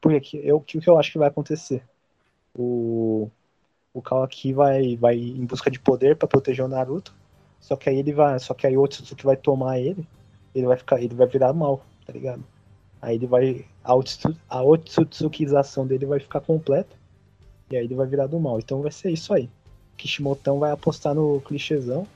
Porque 0.01 0.38
eu, 0.44 0.58
o 0.58 0.62
que 0.62 0.82
eu 0.89 0.98
acho 0.98 1.12
que 1.12 1.20
vai 1.20 1.27
acontecer? 1.27 1.84
O, 2.56 3.30
o 3.94 4.01
Kawaki 4.01 4.53
vai, 4.53 4.96
vai 4.98 5.18
em 5.18 5.46
busca 5.46 5.70
de 5.70 5.80
poder 5.80 6.15
para 6.15 6.27
proteger 6.27 6.65
o 6.65 6.68
Naruto. 6.68 7.13
Só 7.60 7.75
que 7.75 7.89
aí 7.89 8.00
ele 8.00 8.12
vai. 8.12 8.39
Só 8.39 8.56
que 8.56 8.65
aí 8.65 8.75
o 8.75 8.82
Otsutsuki 8.82 9.24
vai 9.24 9.38
tomar 9.38 9.80
ele. 9.80 10.08
Ele 10.56 10.65
vai 10.65 10.77
ficar. 10.77 11.00
Ele 11.00 11.13
vai 11.13 11.27
virar 11.27 11.53
mal, 11.53 11.86
tá 12.08 12.12
ligado? 12.12 12.44
Aí 13.01 13.15
ele 13.15 13.27
vai. 13.27 13.65
A, 13.84 13.96
Otsu, 13.96 14.36
a 14.50 14.62
Otsutsukização 14.62 15.88
dele 15.88 16.05
vai 16.05 16.20
ficar 16.20 16.41
completa. 16.41 16.96
E 17.72 17.77
aí 17.77 17.86
ele 17.86 17.96
vai 17.96 18.05
virar 18.05 18.27
do 18.27 18.39
mal. 18.39 18.60
Então 18.60 18.81
vai 18.81 18.91
ser 18.91 19.12
isso 19.12 19.34
aí. 19.34 19.50
Kishimotão 19.98 20.60
vai 20.60 20.72
apostar 20.72 21.15
no 21.15 21.41
clichêzão. 21.41 22.08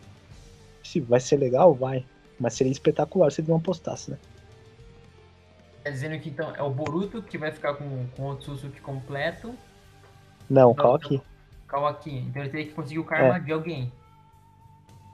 Se 0.83 0.99
vai 0.99 1.19
ser 1.19 1.37
legal, 1.37 1.73
vai. 1.73 2.05
Mas 2.39 2.53
seria 2.53 2.71
espetacular 2.71 3.31
se 3.31 3.41
ele 3.41 3.49
não 3.49 3.57
apostasse, 3.57 4.11
né? 4.11 4.17
Tá 5.83 5.89
dizendo 5.89 6.19
que 6.19 6.29
então 6.29 6.53
é 6.55 6.63
o 6.63 6.69
Boruto 6.69 7.21
que 7.21 7.37
vai 7.37 7.51
ficar 7.51 7.75
com, 7.75 8.07
com 8.15 8.29
o 8.29 8.35
Tsutsuki 8.35 8.81
completo. 8.81 9.53
Não, 10.49 10.73
Kawaki. 10.73 11.21
Kawaki. 11.67 12.09
Então 12.09 12.41
ele 12.41 12.51
teria 12.51 12.65
que 12.67 12.73
conseguir 12.73 12.99
o 12.99 13.03
karma 13.03 13.37
é. 13.37 13.39
de 13.39 13.51
alguém. 13.51 13.91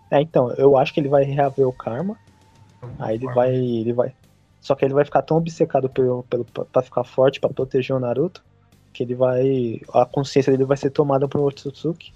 É, 0.10 0.22
então, 0.22 0.52
eu 0.54 0.78
acho 0.78 0.94
que 0.94 1.00
ele 1.00 1.08
vai 1.08 1.24
reaver 1.24 1.68
o 1.68 1.74
karma. 1.74 2.18
Aí 3.00 3.16
ele 3.16 3.26
vai. 3.28 3.54
Ele 3.54 3.94
vai. 3.94 4.14
Só 4.62 4.76
que 4.76 4.86
ele 4.86 4.94
vai 4.94 5.04
ficar 5.04 5.24
tão 5.24 5.38
obcecado 5.38 5.90
pelo, 5.90 6.24
pelo, 6.24 6.46
pra 6.46 6.84
ficar 6.84 7.04
forte, 7.04 7.40
para 7.40 7.50
proteger 7.50 7.96
o 7.96 8.00
Naruto, 8.00 8.44
que 8.94 9.02
ele 9.02 9.16
vai. 9.16 9.82
A 9.92 10.06
consciência 10.06 10.52
dele 10.52 10.66
vai 10.66 10.78
ser 10.78 10.92
tomada 10.92 11.28
por 11.28 11.42
Otsutsuki. 11.42 12.14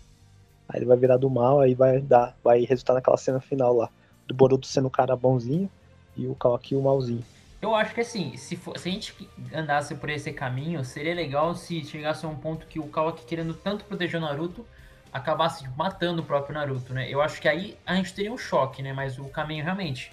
Aí 0.69 0.79
ele 0.79 0.85
vai 0.85 0.95
virar 0.95 1.17
do 1.17 1.29
mal, 1.29 1.59
aí 1.59 1.73
vai 1.73 1.99
dar. 1.99 2.37
Vai 2.43 2.61
resultar 2.61 2.93
naquela 2.93 3.17
cena 3.17 3.39
final 3.39 3.75
lá. 3.75 3.89
Do 4.27 4.33
Boruto 4.33 4.67
sendo 4.67 4.87
o 4.87 4.91
cara 4.91 5.15
bonzinho 5.15 5.69
e 6.15 6.27
o 6.27 6.35
Kawaki 6.35 6.75
o 6.75 6.81
malzinho. 6.81 7.23
Eu 7.61 7.73
acho 7.73 7.93
que 7.95 8.01
assim, 8.01 8.37
se, 8.37 8.55
for, 8.55 8.77
se 8.77 8.89
a 8.89 8.91
gente 8.91 9.29
andasse 9.53 9.95
por 9.95 10.09
esse 10.09 10.31
caminho, 10.31 10.83
seria 10.85 11.15
legal 11.15 11.55
se 11.55 11.83
chegasse 11.83 12.25
a 12.25 12.29
um 12.29 12.35
ponto 12.35 12.67
que 12.67 12.79
o 12.79 12.87
Kawaki 12.87 13.25
querendo 13.25 13.53
tanto 13.55 13.85
proteger 13.85 14.19
o 14.19 14.23
Naruto 14.23 14.65
acabasse 15.11 15.67
matando 15.75 16.21
o 16.21 16.25
próprio 16.25 16.53
Naruto, 16.53 16.93
né? 16.93 17.09
Eu 17.09 17.21
acho 17.21 17.41
que 17.41 17.47
aí 17.47 17.77
a 17.85 17.95
gente 17.95 18.13
teria 18.13 18.31
um 18.31 18.37
choque, 18.37 18.83
né? 18.83 18.93
Mas 18.93 19.17
o 19.17 19.25
caminho 19.25 19.63
realmente 19.63 20.11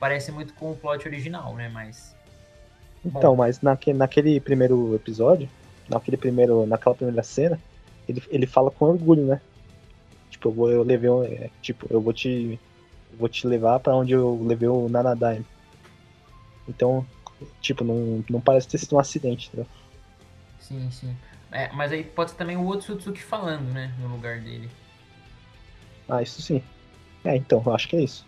parece 0.00 0.32
muito 0.32 0.54
com 0.54 0.72
o 0.72 0.76
plot 0.76 1.06
original, 1.06 1.54
né? 1.54 1.68
Mas. 1.68 2.16
Então, 3.04 3.32
Bom. 3.32 3.36
mas 3.36 3.60
naque, 3.60 3.92
naquele 3.92 4.40
primeiro 4.40 4.94
episódio, 4.94 5.48
naquele 5.88 6.16
primeiro, 6.16 6.66
naquela 6.66 6.94
primeira 6.94 7.22
cena, 7.22 7.60
ele, 8.08 8.22
ele 8.28 8.46
fala 8.46 8.70
com 8.70 8.86
orgulho, 8.86 9.24
né? 9.24 9.40
Tipo, 10.30 10.48
eu, 10.48 10.52
vou, 10.52 10.70
eu 10.70 10.82
levei 10.82 11.10
um, 11.10 11.22
é, 11.22 11.50
tipo, 11.62 11.86
eu 11.90 12.00
vou 12.00 12.12
te 12.12 12.58
vou 13.18 13.28
te 13.28 13.46
levar 13.46 13.80
para 13.80 13.94
onde 13.94 14.12
eu 14.12 14.42
levei 14.42 14.68
o 14.68 14.88
Nanadaime. 14.88 15.44
Então, 16.68 17.06
tipo, 17.60 17.84
não, 17.84 18.24
não 18.30 18.40
parece 18.40 18.68
ter 18.68 18.78
sido 18.78 18.96
um 18.96 18.98
acidente, 18.98 19.48
entendeu? 19.48 19.66
Sim, 20.60 20.90
sim. 20.90 21.16
É, 21.50 21.70
mas 21.72 21.90
aí 21.90 22.04
pode 22.04 22.30
ser 22.30 22.36
também 22.36 22.56
o 22.56 22.66
Otsutsuki 22.68 23.20
falando, 23.20 23.72
né? 23.72 23.92
No 23.98 24.08
lugar 24.08 24.40
dele. 24.40 24.70
Ah, 26.08 26.22
isso 26.22 26.40
sim. 26.40 26.62
É, 27.24 27.36
então, 27.36 27.62
eu 27.64 27.74
acho 27.74 27.88
que 27.88 27.96
é 27.96 28.02
isso. 28.02 28.24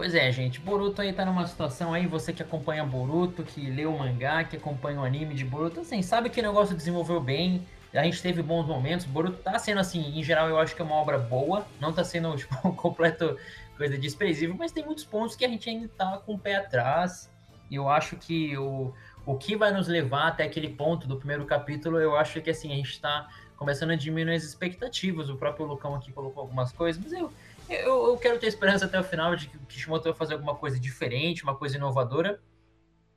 Pois 0.00 0.14
é, 0.14 0.32
gente. 0.32 0.58
Boruto 0.58 1.02
aí 1.02 1.12
tá 1.12 1.26
numa 1.26 1.46
situação 1.46 1.92
aí, 1.92 2.06
você 2.06 2.32
que 2.32 2.42
acompanha 2.42 2.82
Boruto, 2.82 3.42
que 3.42 3.68
lê 3.68 3.84
o 3.84 3.92
mangá, 3.92 4.42
que 4.44 4.56
acompanha 4.56 4.98
o 4.98 5.04
anime 5.04 5.34
de 5.34 5.44
Boruto, 5.44 5.80
assim, 5.80 6.00
sabe 6.00 6.30
que 6.30 6.40
o 6.40 6.42
negócio 6.42 6.74
desenvolveu 6.74 7.20
bem. 7.20 7.66
A 7.92 8.02
gente 8.04 8.22
teve 8.22 8.42
bons 8.42 8.66
momentos. 8.66 9.04
Boruto 9.04 9.36
tá 9.42 9.58
sendo, 9.58 9.78
assim, 9.78 10.18
em 10.18 10.24
geral, 10.24 10.48
eu 10.48 10.58
acho 10.58 10.74
que 10.74 10.80
é 10.80 10.84
uma 10.86 10.94
obra 10.94 11.18
boa. 11.18 11.66
Não 11.78 11.92
tá 11.92 12.02
sendo, 12.02 12.32
tipo, 12.34 12.56
um 12.66 12.74
completo 12.74 13.36
coisa 13.76 13.98
desprezível, 13.98 14.56
mas 14.58 14.72
tem 14.72 14.82
muitos 14.82 15.04
pontos 15.04 15.36
que 15.36 15.44
a 15.44 15.48
gente 15.48 15.68
ainda 15.68 15.86
tá 15.88 16.16
com 16.24 16.32
o 16.32 16.38
pé 16.38 16.56
atrás. 16.56 17.30
E 17.70 17.74
eu 17.74 17.86
acho 17.86 18.16
que 18.16 18.56
o, 18.56 18.94
o 19.26 19.36
que 19.36 19.54
vai 19.54 19.70
nos 19.70 19.86
levar 19.86 20.28
até 20.28 20.44
aquele 20.44 20.70
ponto 20.70 21.06
do 21.06 21.18
primeiro 21.18 21.44
capítulo, 21.44 22.00
eu 22.00 22.16
acho 22.16 22.40
que 22.40 22.48
assim, 22.48 22.72
a 22.72 22.76
gente 22.76 22.92
está 22.92 23.28
começando 23.54 23.90
a 23.90 23.96
diminuir 23.96 24.34
as 24.34 24.44
expectativas. 24.44 25.28
O 25.28 25.36
próprio 25.36 25.66
Lucão 25.66 25.94
aqui 25.94 26.10
colocou 26.10 26.40
algumas 26.40 26.72
coisas, 26.72 26.98
mas 27.04 27.12
eu, 27.12 27.30
eu, 27.70 28.06
eu 28.08 28.16
quero 28.18 28.38
ter 28.38 28.46
esperança 28.46 28.84
até 28.84 28.98
o 28.98 29.04
final 29.04 29.34
de 29.36 29.48
que 29.48 29.56
o 29.56 29.66
Kishimoto 29.66 30.04
vai 30.04 30.14
fazer 30.14 30.34
alguma 30.34 30.56
coisa 30.56 30.78
diferente, 30.78 31.42
uma 31.42 31.56
coisa 31.56 31.76
inovadora. 31.76 32.40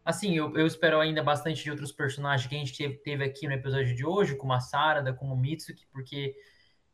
Assim, 0.05 0.35
eu, 0.35 0.55
eu 0.57 0.67
espero 0.67 0.99
ainda 0.99 1.23
bastante 1.23 1.63
de 1.63 1.71
outros 1.71 1.91
personagens 1.91 2.47
que 2.47 2.55
a 2.55 2.57
gente 2.57 2.97
teve, 3.03 3.23
aqui 3.23 3.47
no 3.47 3.53
episódio 3.53 3.95
de 3.95 4.05
hoje, 4.05 4.35
como 4.35 4.53
a 4.53 4.59
Sarada, 4.59 5.13
como 5.13 5.33
o 5.33 5.37
Mitsuki, 5.37 5.87
porque, 5.91 6.35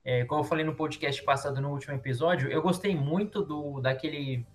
é, 0.04 0.26
como 0.26 0.42
eu 0.42 0.46
falei 0.46 0.64
no 0.64 0.76
podcast 0.76 1.24
passado, 1.24 1.60
no 1.60 1.72
último 1.72 1.96
episódio, 1.96 2.50
eu 2.50 2.62
gostei 2.62 2.96
muito 2.96 3.44
do 3.44 3.82
daquele 3.82 4.46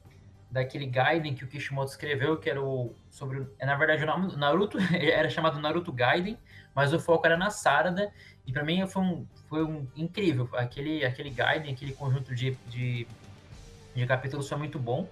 daquele 0.55 0.87
Gaiden 0.87 1.35
que 1.35 1.45
o 1.45 1.49
Kishimoto 1.49 1.91
escreveu, 1.91 2.37
que 2.37 2.49
era 2.49 2.63
o 2.63 2.95
sobre, 3.11 3.45
é, 3.59 3.67
na 3.67 3.75
verdade 3.75 4.05
o 4.05 4.07
nome 4.07 4.37
Naruto 4.37 4.79
era 4.95 5.29
chamado 5.29 5.59
Naruto 5.59 5.91
Gaiden, 5.91 6.39
mas 6.73 6.93
o 6.93 7.01
foco 7.01 7.27
era 7.27 7.37
na 7.37 7.51
Sarada, 7.51 8.13
e 8.47 8.53
para 8.53 8.63
mim 8.63 8.87
foi 8.87 9.03
um, 9.03 9.27
foi 9.49 9.65
um 9.65 9.85
incrível, 9.97 10.49
aquele 10.53 11.05
aquele 11.05 11.31
Gaiden, 11.31 11.75
aquele 11.75 11.93
conjunto 11.93 12.33
de, 12.33 12.57
de, 12.69 13.05
de 13.97 14.07
capítulos 14.07 14.49
foi 14.49 14.57
muito 14.57 14.79
bom. 14.79 15.11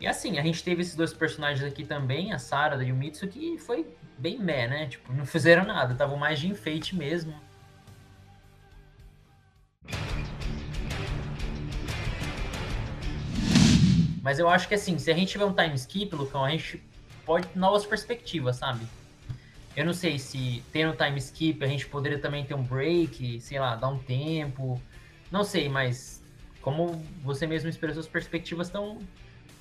E 0.00 0.06
assim, 0.06 0.38
a 0.38 0.42
gente 0.42 0.64
teve 0.64 0.80
esses 0.80 0.96
dois 0.96 1.12
personagens 1.12 1.62
aqui 1.62 1.84
também, 1.84 2.32
a 2.32 2.38
Sarada 2.38 2.82
e 2.82 2.90
o 2.90 2.96
Mitsu, 2.96 3.28
que 3.28 3.58
foi 3.58 3.86
bem 4.16 4.38
meh, 4.38 4.66
né? 4.66 4.86
Tipo, 4.86 5.12
não 5.12 5.26
fizeram 5.26 5.62
nada, 5.62 5.92
estavam 5.92 6.16
mais 6.16 6.40
de 6.40 6.48
enfeite 6.48 6.96
mesmo. 6.96 7.34
Mas 14.22 14.38
eu 14.38 14.48
acho 14.48 14.68
que 14.68 14.74
assim, 14.74 14.98
se 14.98 15.10
a 15.10 15.14
gente 15.14 15.30
tiver 15.30 15.44
um 15.44 15.52
time 15.52 15.74
skip, 15.74 16.14
Lucão, 16.14 16.44
a 16.44 16.50
gente 16.50 16.82
pode 17.24 17.46
ter 17.48 17.58
novas 17.58 17.86
perspectivas, 17.86 18.56
sabe? 18.56 18.86
Eu 19.76 19.84
não 19.84 19.92
sei 19.92 20.18
se 20.18 20.62
tendo 20.72 20.92
um 20.92 20.96
time 20.96 21.18
skip 21.18 21.64
a 21.64 21.68
gente 21.68 21.86
poderia 21.86 22.18
também 22.18 22.44
ter 22.44 22.54
um 22.54 22.62
break, 22.62 23.40
sei 23.40 23.58
lá, 23.58 23.76
dar 23.76 23.88
um 23.88 23.98
tempo. 23.98 24.80
Não 25.30 25.44
sei, 25.44 25.68
mas 25.68 26.22
como 26.60 27.02
você 27.22 27.46
mesmo 27.46 27.68
expressou, 27.68 28.00
as 28.00 28.08
perspectivas 28.08 28.66
estão. 28.66 28.98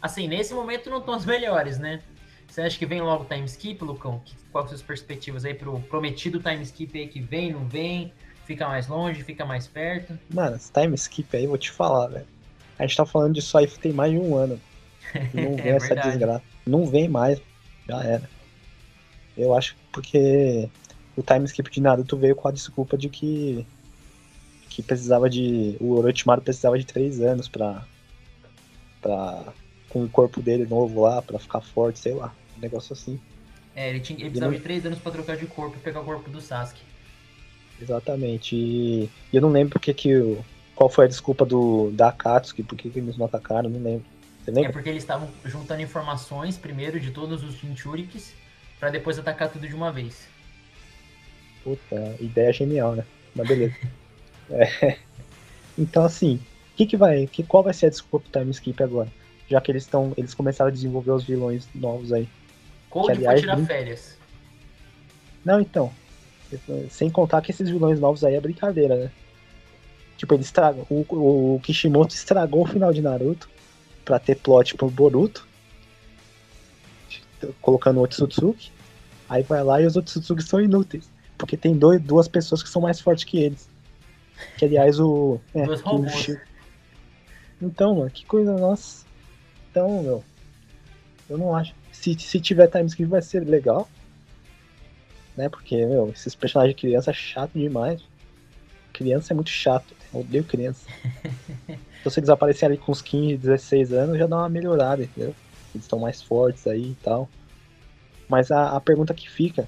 Assim, 0.01 0.27
nesse 0.27 0.53
momento 0.53 0.89
não 0.89 0.99
estão 0.99 1.13
as 1.13 1.25
melhores, 1.25 1.77
né? 1.77 2.01
Você 2.47 2.61
acha 2.61 2.77
que 2.77 2.85
vem 2.85 3.01
logo 3.01 3.23
o 3.23 3.27
time 3.27 3.45
skip, 3.45 3.83
Lucão? 3.83 4.21
Quais 4.51 4.67
são 4.67 4.75
as 4.75 4.81
perspectivas 4.81 5.45
aí 5.45 5.53
pro 5.53 5.79
prometido 5.81 6.39
time 6.39 6.63
skip 6.63 6.97
aí 6.97 7.07
que 7.07 7.19
vem, 7.19 7.53
não 7.53 7.67
vem? 7.67 8.11
Fica 8.45 8.67
mais 8.67 8.87
longe, 8.87 9.23
fica 9.23 9.45
mais 9.45 9.67
perto? 9.67 10.17
Mano, 10.33 10.55
esse 10.55 10.71
time 10.71 10.95
skip 10.95 11.37
aí, 11.37 11.45
vou 11.45 11.57
te 11.57 11.69
falar, 11.69 12.07
velho. 12.07 12.25
A 12.79 12.83
gente 12.83 12.95
tá 12.95 13.05
falando 13.05 13.33
disso 13.33 13.57
aí 13.57 13.67
tem 13.67 13.91
mais 13.91 14.12
de 14.12 14.17
um 14.17 14.36
ano. 14.36 14.59
Não 15.33 15.55
vem 15.57 15.71
é 15.71 15.75
essa 15.75 15.88
verdade. 15.88 16.09
desgraça. 16.09 16.43
Não 16.65 16.88
vem 16.88 17.09
mais. 17.09 17.41
Já 17.88 18.03
era. 18.03 18.29
Eu 19.38 19.53
acho 19.53 19.75
porque 19.91 20.69
o 21.15 21.21
time 21.21 21.45
skip 21.45 21.69
de 21.69 21.81
Naruto 21.81 22.17
veio 22.17 22.36
com 22.36 22.48
a 22.48 22.51
desculpa 22.51 22.98
de 22.98 23.09
que 23.09 23.65
que 24.69 24.83
precisava 24.83 25.29
de 25.29 25.75
o 25.79 25.95
Orochimaru 25.98 26.41
precisava 26.41 26.77
de 26.77 26.86
três 26.86 27.19
anos 27.19 27.48
pra 27.48 27.83
para 29.01 29.53
com 29.89 30.03
o 30.03 30.09
corpo 30.09 30.41
dele 30.41 30.65
novo 30.65 31.01
lá 31.01 31.21
para 31.21 31.39
ficar 31.39 31.62
forte, 31.62 32.00
sei 32.00 32.13
lá, 32.13 32.33
um 32.57 32.62
negócio 32.62 32.93
assim. 32.93 33.19
É, 33.75 33.89
ele, 33.89 34.00
tinha, 34.00 34.19
ele 34.19 34.29
precisava 34.29 34.51
não... 34.51 34.57
de 34.57 34.63
três 34.63 34.86
anos 34.86 35.00
para 35.00 35.12
trocar 35.12 35.36
de 35.38 35.48
corpo 35.48 35.77
e 35.77 35.79
pegar 35.79 36.01
o 36.01 36.05
corpo 36.05 36.29
do 36.29 36.39
Sasuke. 36.39 36.81
Exatamente. 37.81 38.55
E, 38.55 39.09
e 39.31 39.36
eu 39.36 39.41
não 39.41 39.50
lembro 39.50 39.74
porque 39.74 39.93
que 39.93 40.15
o 40.15 40.43
qual 40.79 40.89
foi 40.89 41.03
a 41.03 41.07
desculpa 41.09 41.45
do 41.45 41.91
da 41.91 42.07
Akatsuki, 42.07 42.63
por 42.63 42.77
que 42.77 42.89
eles 42.95 43.17
não 43.17 43.25
atacaram, 43.25 43.69
não 43.69 43.83
lembro. 43.83 44.05
Você 44.41 44.50
lembra? 44.50 44.69
É 44.69 44.71
porque 44.71 44.88
eles 44.88 45.03
estavam 45.03 45.27
juntando 45.43 45.81
informações 45.81 46.57
primeiro 46.57 46.98
de 47.01 47.12
todos 47.12 47.43
os 47.43 47.55
Jinchurikis 47.55 48.33
para 48.79 48.89
depois 48.89 49.19
atacar 49.19 49.51
tudo 49.51 49.67
de 49.67 49.75
uma 49.75 49.91
vez. 49.91 50.25
Puta, 51.65 52.15
ideia 52.21 52.53
genial, 52.53 52.95
né? 52.95 53.03
Mas 53.36 53.50
beleza. 53.50 53.75
é. 54.51 54.98
Então 55.77 56.05
assim, 56.05 56.39
que 56.77 56.86
que 56.86 56.95
vai, 56.95 57.27
que, 57.27 57.43
qual 57.43 57.62
vai 57.62 57.74
ser 57.74 57.88
a 57.88 57.89
desculpa 57.89 58.29
pro 58.31 58.39
time 58.39 58.51
skip 58.51 58.81
agora? 58.81 59.09
Já 59.50 59.59
que 59.59 59.74
eles 59.74 59.83
estão, 59.83 60.13
eles 60.15 60.33
começaram 60.33 60.69
a 60.69 60.74
desenvolver 60.74 61.12
os 61.12 61.25
vilões 61.25 61.67
novos 61.75 62.13
aí. 62.13 62.25
Cold 62.89 63.07
que, 63.07 63.17
aliás, 63.17 63.41
foi 63.41 63.50
tirar 63.50 63.65
férias. 63.67 64.17
Não, 65.43 65.59
então. 65.59 65.91
Sem 66.89 67.09
contar 67.09 67.41
que 67.41 67.51
esses 67.51 67.69
vilões 67.69 68.00
novos 68.00 68.24
aí 68.24 68.36
é 68.36 68.39
brincadeira, 68.39 68.95
né? 68.95 69.12
Tipo, 70.19 70.33
ele 70.33 70.43
estragou. 70.43 70.85
O, 70.89 71.55
o 71.55 71.59
Kishimoto 71.61 72.13
estragou 72.13 72.63
o 72.63 72.67
final 72.67 72.91
de 72.91 73.01
Naruto 73.01 73.49
pra 74.03 74.19
ter 74.19 74.35
plot 74.35 74.75
pro 74.75 74.89
Boruto. 74.89 75.47
Colocando 77.61 78.01
o 78.01 78.03
Otsutsuki. 78.03 78.69
Aí 79.29 79.43
vai 79.43 79.63
lá 79.63 79.81
e 79.81 79.85
os 79.85 79.95
Otsutsuki 79.95 80.43
são 80.43 80.59
inúteis. 80.59 81.09
Porque 81.38 81.55
tem 81.55 81.73
dois, 81.73 82.01
duas 82.01 82.27
pessoas 82.27 82.61
que 82.61 82.67
são 82.67 82.81
mais 82.81 82.99
fortes 82.99 83.23
que 83.23 83.39
eles. 83.39 83.69
Que 84.57 84.65
aliás 84.65 84.99
o. 84.99 85.39
É, 85.55 85.63
robôs. 85.63 86.38
Então, 87.61 87.95
mano, 87.95 88.11
que 88.11 88.25
coisa, 88.25 88.57
nossa. 88.57 89.05
Então, 89.71 90.03
meu. 90.03 90.23
Eu 91.29 91.38
não 91.38 91.55
acho. 91.55 91.73
se, 91.93 92.13
se 92.19 92.41
tiver 92.41 92.67
time 92.67 92.88
skip 92.88 93.07
vai 93.07 93.21
ser 93.21 93.47
legal. 93.47 93.88
Né? 95.38 95.47
Porque, 95.47 95.85
meu, 95.85 96.09
esses 96.09 96.35
personagens 96.35 96.75
de 96.75 96.81
criança 96.81 97.11
é 97.11 97.13
chato 97.13 97.53
demais. 97.53 98.01
Criança 98.91 99.31
é 99.31 99.35
muito 99.35 99.49
chato. 99.49 99.98
Odeio 100.11 100.43
criança. 100.43 100.87
então 101.99 102.09
se 102.11 102.19
eles 102.19 102.29
aparecerem 102.29 102.75
ali 102.75 102.83
com 102.83 102.91
uns 102.91 103.01
15, 103.01 103.37
16 103.37 103.93
anos, 103.93 104.17
já 104.17 104.25
dá 104.25 104.37
uma 104.37 104.49
melhorada, 104.49 105.03
entendeu? 105.03 105.35
Eles 105.73 105.85
estão 105.85 105.99
mais 105.99 106.21
fortes 106.21 106.65
aí 106.65 106.91
e 106.91 106.97
tal. 107.03 107.29
Mas 108.27 108.51
a, 108.51 108.75
a 108.75 108.81
pergunta 108.81 109.13
que 109.13 109.29
fica 109.29 109.67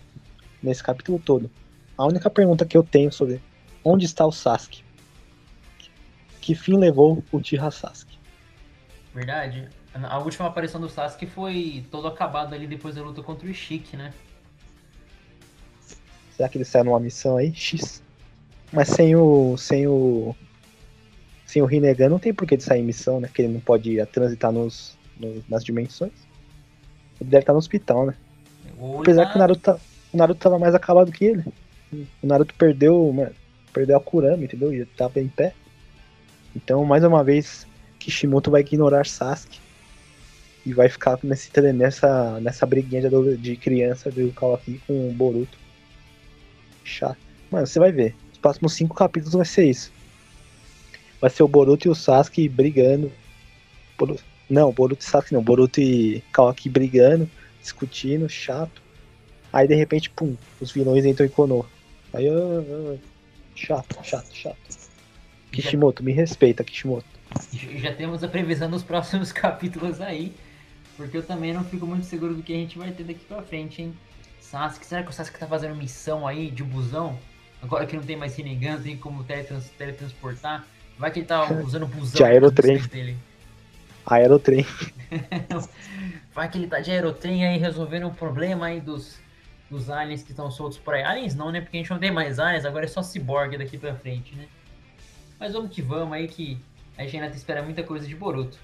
nesse 0.62 0.84
capítulo 0.84 1.20
todo, 1.20 1.50
a 1.98 2.06
única 2.06 2.30
pergunta 2.30 2.66
que 2.66 2.76
eu 2.76 2.84
tenho 2.84 3.12
sobre 3.12 3.42
onde 3.84 4.06
está 4.06 4.26
o 4.26 4.32
Sasuke? 4.32 4.84
Que 6.40 6.56
fim 6.56 6.78
levou 6.78 7.24
o 7.32 7.40
Tira 7.40 7.70
Sasuke? 7.70 8.18
Verdade. 9.14 9.70
A 9.94 10.20
última 10.20 10.48
aparição 10.48 10.80
do 10.80 10.90
Sasuke 10.90 11.26
foi 11.26 11.86
todo 11.92 12.08
acabado 12.08 12.56
ali 12.56 12.66
depois 12.66 12.96
da 12.96 13.04
luta 13.04 13.22
contra 13.22 13.46
o 13.46 13.50
Ishiki, 13.50 13.98
né? 13.98 14.14
Será 16.36 16.48
que 16.50 16.58
ele 16.58 16.66
saiu 16.66 16.86
numa 16.86 17.00
missão 17.00 17.38
aí? 17.38 17.54
X. 17.54 18.02
Mas 18.72 18.90
sem 18.90 19.16
o. 19.16 19.58
sem 19.58 19.88
o. 19.88 20.36
Sem 21.46 21.62
o 21.62 21.66
Rinnegan 21.66 22.10
não 22.10 22.20
tem 22.20 22.34
por 22.34 22.48
que 22.48 22.56
ele 22.56 22.62
sair 22.62 22.80
em 22.80 22.86
missão, 22.86 23.20
né? 23.20 23.30
Que 23.34 23.42
ele 23.42 23.54
não 23.54 23.60
pode 23.60 24.04
transitar 24.08 24.52
nos, 24.52 24.98
nos, 25.20 25.48
nas 25.50 25.64
dimensões. 25.64 26.14
Ele 27.20 27.30
deve 27.30 27.44
estar 27.44 27.54
no 27.54 27.60
hospital, 27.60 28.06
né? 28.06 28.16
Apesar 29.00 29.26
tá... 29.26 29.32
que 29.32 29.36
o 29.36 29.40
Naruto, 29.40 29.62
tá, 29.62 29.78
o 30.14 30.18
Naruto 30.18 30.40
tava 30.40 30.58
mais 30.58 30.74
acabado 30.74 31.12
que 31.12 31.26
ele. 31.26 31.44
O 32.22 32.28
Naruto 32.28 32.56
perdeu, 32.56 33.12
mano, 33.12 33.32
perdeu 33.74 33.98
a 33.98 34.02
Kurama, 34.02 34.44
entendeu? 34.44 34.74
E 34.74 34.86
tava 34.86 35.20
em 35.20 35.28
pé. 35.28 35.54
Então, 36.56 36.86
mais 36.86 37.04
uma 37.04 37.24
vez, 37.24 37.68
Kishimoto 38.00 38.50
vai 38.50 38.62
ignorar 38.62 39.06
Sasuke 39.06 39.60
e 40.66 40.74
vai 40.74 40.90
ficar 40.90 41.20
nesse, 41.24 41.50
nessa, 41.74 42.40
nessa 42.40 42.66
briguinha 42.66 43.10
de, 43.10 43.38
de 43.38 43.58
criança 43.58 44.10
do 44.10 44.32
Kawaki 44.32 44.82
com 44.88 45.10
o 45.10 45.14
Boruto. 45.14 45.58
Chato. 46.84 47.18
Mano, 47.50 47.68
você 47.68 47.80
vai 47.80 47.92
ver. 47.92 48.16
Os 48.42 48.50
próximos 48.50 48.74
cinco 48.74 48.96
capítulos 48.96 49.36
vai 49.36 49.46
ser 49.46 49.70
isso. 49.70 49.92
Vai 51.22 51.30
ser 51.30 51.44
o 51.44 51.48
Boruto 51.48 51.88
e 51.88 51.92
o 51.92 51.94
Sasuke 51.94 52.50
brigando. 52.50 53.12
Boruto, 53.96 54.24
não, 54.50 54.72
Boruto 54.72 55.04
e 55.04 55.08
Sasuke 55.08 55.32
não. 55.32 55.44
Boruto 55.44 55.80
e 55.80 56.24
Kawaki 56.32 56.68
brigando, 56.68 57.30
discutindo, 57.62 58.28
chato. 58.28 58.82
Aí 59.54 59.68
de 59.68 59.76
repente, 59.76 60.10
pum, 60.10 60.36
os 60.60 60.72
vilões 60.72 61.06
entram 61.06 61.28
em 61.28 61.30
Konoha. 61.30 61.68
Aí, 62.12 62.28
uh, 62.32 63.00
chato, 63.54 63.96
chato, 64.04 64.36
chato. 64.36 64.58
Kishimoto, 65.52 66.04
me 66.04 66.12
respeita, 66.12 66.64
Kishimoto. 66.64 67.06
Já 67.76 67.94
temos 67.94 68.24
a 68.24 68.28
previsão 68.28 68.72
dos 68.72 68.82
próximos 68.82 69.32
capítulos 69.32 70.02
aí. 70.02 70.34
Porque 70.98 71.16
eu 71.16 71.24
também 71.24 71.54
não 71.54 71.64
fico 71.64 71.86
muito 71.86 72.08
seguro 72.08 72.34
do 72.34 72.42
que 72.42 72.54
a 72.54 72.58
gente 72.58 72.76
vai 72.76 72.90
ter 72.90 73.04
daqui 73.04 73.24
pra 73.24 73.44
frente, 73.44 73.84
hein? 73.84 73.94
Sasuke, 74.40 74.84
será 74.84 75.04
que 75.04 75.12
o 75.12 75.14
Sasuke 75.14 75.38
tá 75.38 75.46
fazendo 75.46 75.76
missão 75.76 76.28
aí 76.28 76.50
de 76.50 76.64
busão? 76.64 77.20
Agora 77.62 77.86
que 77.86 77.96
não 77.96 78.04
tem 78.04 78.16
mais 78.16 78.36
Rinnegan, 78.36 78.82
tem 78.82 78.98
como 78.98 79.24
teletrans, 79.24 79.70
teletransportar. 79.78 80.66
Vai 80.98 81.10
que 81.10 81.20
ele 81.20 81.26
tá 81.26 81.52
usando 81.52 81.88
busão 81.88 82.14
de 82.14 82.24
aerotrem. 82.24 82.78
dele. 82.78 83.18
Aerotrem. 84.06 84.66
Vai 86.34 86.48
que 86.50 86.60
ele 86.60 86.68
tá 86.68 86.80
de 86.80 86.92
aerotrem 86.92 87.46
aí 87.46 87.58
resolvendo 87.58 88.08
o 88.08 88.14
problema 88.14 88.68
aí 88.68 88.80
dos, 88.80 89.20
dos 89.70 89.90
aliens 89.90 90.22
que 90.22 90.30
estão 90.30 90.52
soltos 90.52 90.78
por 90.78 90.94
aí. 90.94 91.04
Aliens 91.04 91.34
não, 91.34 91.52
né? 91.52 91.60
Porque 91.60 91.78
a 91.78 91.80
gente 91.80 91.90
não 91.90 91.98
tem 91.98 92.12
mais 92.12 92.40
aliens, 92.40 92.66
agora 92.66 92.86
é 92.86 92.88
só 92.88 93.02
cyborg 93.02 93.58
daqui 93.58 93.78
pra 93.80 93.96
frente, 93.96 94.36
né? 94.36 94.48
Mas 95.40 95.54
vamos 95.54 95.72
que 95.72 95.82
vamos 95.82 96.14
aí 96.14 96.28
que 96.28 96.60
a 96.98 97.04
gente 97.04 97.18
ainda 97.18 97.36
espera 97.36 97.64
muita 97.64 97.82
coisa 97.82 98.08
de 98.08 98.16
Boruto. 98.16 98.60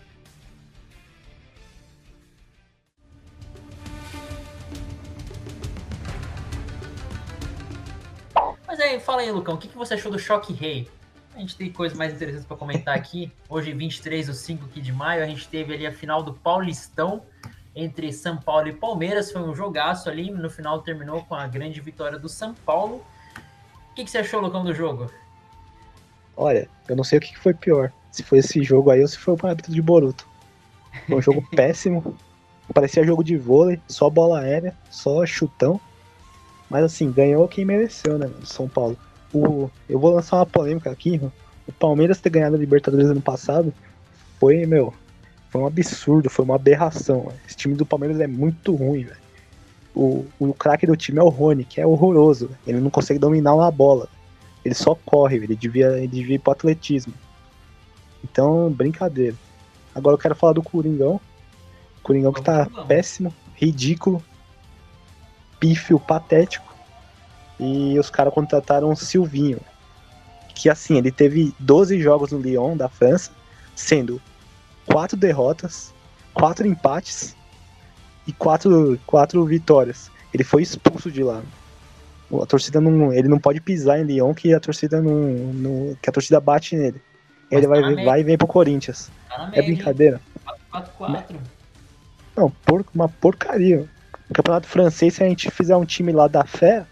Aí, 8.98 9.00
fala 9.00 9.22
aí, 9.22 9.32
Lucão, 9.32 9.56
o 9.56 9.58
que, 9.58 9.68
que 9.68 9.78
você 9.78 9.94
achou 9.94 10.12
do 10.12 10.20
Choque 10.20 10.54
Rei? 10.54 10.90
A 11.36 11.40
gente 11.40 11.56
tem 11.56 11.72
coisas 11.72 11.98
mais 11.98 12.14
interessantes 12.14 12.46
para 12.46 12.58
comentar 12.58 12.96
aqui. 12.96 13.32
Hoje, 13.48 13.72
23 13.72 14.28
ou 14.28 14.34
5 14.34 14.66
aqui 14.66 14.82
de 14.82 14.92
maio, 14.92 15.24
a 15.24 15.28
gente 15.28 15.48
teve 15.48 15.74
ali 15.74 15.86
a 15.86 15.92
final 15.92 16.24
do 16.24 16.34
Paulistão 16.34 17.22
entre 17.76 18.12
São 18.12 18.38
Paulo 18.38 18.68
e 18.68 18.74
Palmeiras. 18.74 19.32
Foi 19.32 19.42
um 19.42 19.56
jogaço 19.56 20.10
ali. 20.10 20.32
No 20.32 20.50
final 20.50 20.82
terminou 20.82 21.24
com 21.24 21.36
a 21.36 21.48
grande 21.48 21.80
vitória 21.80 22.18
do 22.18 22.28
São 22.28 22.54
Paulo. 22.54 23.04
O 23.92 23.94
que, 23.94 24.04
que 24.04 24.10
você 24.10 24.18
achou, 24.18 24.42
Lucão, 24.42 24.64
do 24.64 24.74
jogo? 24.74 25.12
Olha, 26.36 26.68
eu 26.88 26.96
não 26.96 27.04
sei 27.04 27.20
o 27.20 27.22
que 27.22 27.38
foi 27.38 27.54
pior. 27.54 27.92
Se 28.12 28.24
foi 28.24 28.40
esse 28.40 28.64
jogo 28.64 28.90
aí 28.90 29.02
ou 29.02 29.08
se 29.08 29.18
foi 29.18 29.36
o 29.36 29.48
árbitro 29.48 29.72
de 29.72 29.82
Boruto. 29.82 30.28
Foi 31.06 31.18
um 31.18 31.22
jogo 31.22 31.48
péssimo. 31.56 32.16
Parecia 32.74 33.04
jogo 33.04 33.24
de 33.24 33.38
vôlei, 33.38 33.80
só 33.88 34.10
bola 34.10 34.42
aérea, 34.42 34.76
só 34.90 35.26
chutão. 35.26 35.80
Mas 36.70 36.84
assim, 36.84 37.12
ganhou 37.12 37.48
quem 37.48 37.66
mereceu, 37.66 38.18
né? 38.18 38.30
São 38.44 38.68
Paulo. 38.68 38.98
O, 39.34 39.70
eu 39.90 40.00
vou 40.00 40.14
lançar 40.14 40.38
uma 40.38 40.46
polêmica 40.46 40.92
aqui. 40.92 41.22
O 41.68 41.72
Palmeiras 41.72 42.20
ter 42.20 42.30
ganhado 42.30 42.56
a 42.56 42.60
Libertadores 42.60 43.08
ano 43.08 43.22
passado 43.22 43.74
foi, 44.40 44.66
meu, 44.66 44.94
foi 45.50 45.62
um 45.62 45.68
absurdo, 45.68 46.30
foi 46.30 46.46
uma 46.46 46.56
aberração. 46.56 47.32
Esse 47.46 47.56
time 47.56 47.76
do 47.76 47.86
Palmeiras 47.86 48.20
é 48.20 48.28
muito 48.28 48.76
ruim, 48.76 49.04
velho. 49.04 49.28
O, 49.96 50.26
o 50.40 50.54
craque 50.54 50.86
do 50.86 50.96
time 50.96 51.20
é 51.20 51.24
o 51.24 51.30
Rony, 51.30 51.64
que 51.64 51.82
é 51.82 51.88
horroroso. 51.88 52.52
Ele 52.68 52.80
não 52.80 52.90
consegue 52.90 53.20
dominar 53.20 53.56
uma 53.56 53.72
bola. 53.72 54.08
Ele 54.64 54.76
só 54.76 54.94
corre, 54.94 55.38
ele 55.38 55.56
devia, 55.56 55.98
ele 55.98 56.08
devia 56.08 56.36
ir 56.36 56.40
pro 56.40 56.52
atletismo. 56.52 57.14
Então, 58.24 58.70
brincadeira. 58.70 59.36
Agora 59.96 60.14
eu 60.14 60.20
quero 60.20 60.36
falar 60.36 60.54
do 60.54 60.62
Coringão. 60.62 61.20
Coringão 62.04 62.32
que 62.32 62.44
tá 62.44 62.68
péssimo, 62.88 63.34
ridículo, 63.56 64.22
pífio, 65.60 66.00
patético. 66.00 66.76
E 67.60 67.98
os 67.98 68.10
caras 68.10 68.34
contrataram 68.34 68.92
o 68.92 68.96
Silvinho. 68.96 69.60
Que 70.54 70.70
assim, 70.70 70.98
ele 70.98 71.12
teve 71.12 71.54
12 71.60 72.00
jogos 72.02 72.32
no 72.32 72.40
Lyon 72.40 72.76
da 72.76 72.88
França, 72.88 73.32
sendo 73.76 74.22
quatro 74.86 75.18
derrotas, 75.18 75.94
quatro 76.34 76.68
empates 76.68 77.36
e 78.26 78.34
quatro, 78.34 79.00
quatro 79.06 79.44
vitórias. 79.46 80.10
Ele 80.34 80.44
foi 80.44 80.62
expulso 80.62 81.12
de 81.12 81.24
lá. 81.24 81.42
A 82.42 82.46
torcida 82.46 82.82
não. 82.82 83.14
Ele 83.14 83.28
não 83.28 83.40
pode 83.40 83.62
pisar 83.62 84.00
em 84.00 84.04
Lyon 84.04 84.34
que 84.34 84.54
a 84.54 84.60
torcida 84.60 85.02
não. 85.02 85.14
não 85.14 85.98
que 86.02 86.10
a 86.10 86.14
torcida 86.14 86.40
bate 86.40 86.76
nele. 86.76 87.02
Ele 87.50 87.66
vai, 87.66 87.82
tá 87.82 88.04
vai 88.04 88.20
e 88.20 88.24
vem 88.24 88.38
pro 88.38 88.46
Corinthians. 88.46 89.10
Tá 89.30 89.50
é 89.54 89.62
brincadeira. 89.62 90.20
4-4-4. 90.74 91.36
Não, 92.36 92.52
por, 92.52 92.86
uma 92.94 93.08
porcaria. 93.08 93.88
O 94.30 94.34
campeonato 94.34 94.68
francês, 94.68 95.16
se 95.16 95.24
a 95.24 95.28
gente 95.28 95.50
fizer 95.50 95.76
um 95.76 95.86
time 95.86 96.12
lá 96.12 96.28
da 96.28 96.46
fé, 96.46 96.86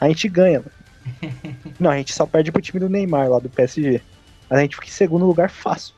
a 0.00 0.08
gente 0.08 0.28
ganha. 0.28 0.62
Não, 1.78 1.90
a 1.90 1.96
gente 1.96 2.14
só 2.14 2.26
perde 2.26 2.50
pro 2.50 2.62
time 2.62 2.80
do 2.80 2.88
Neymar 2.88 3.28
lá 3.28 3.38
do 3.38 3.48
PSG. 3.48 4.00
Mas 4.48 4.58
a 4.58 4.62
gente 4.62 4.76
fica 4.76 4.88
em 4.88 4.90
segundo 4.90 5.26
lugar 5.26 5.50
fácil. 5.50 5.94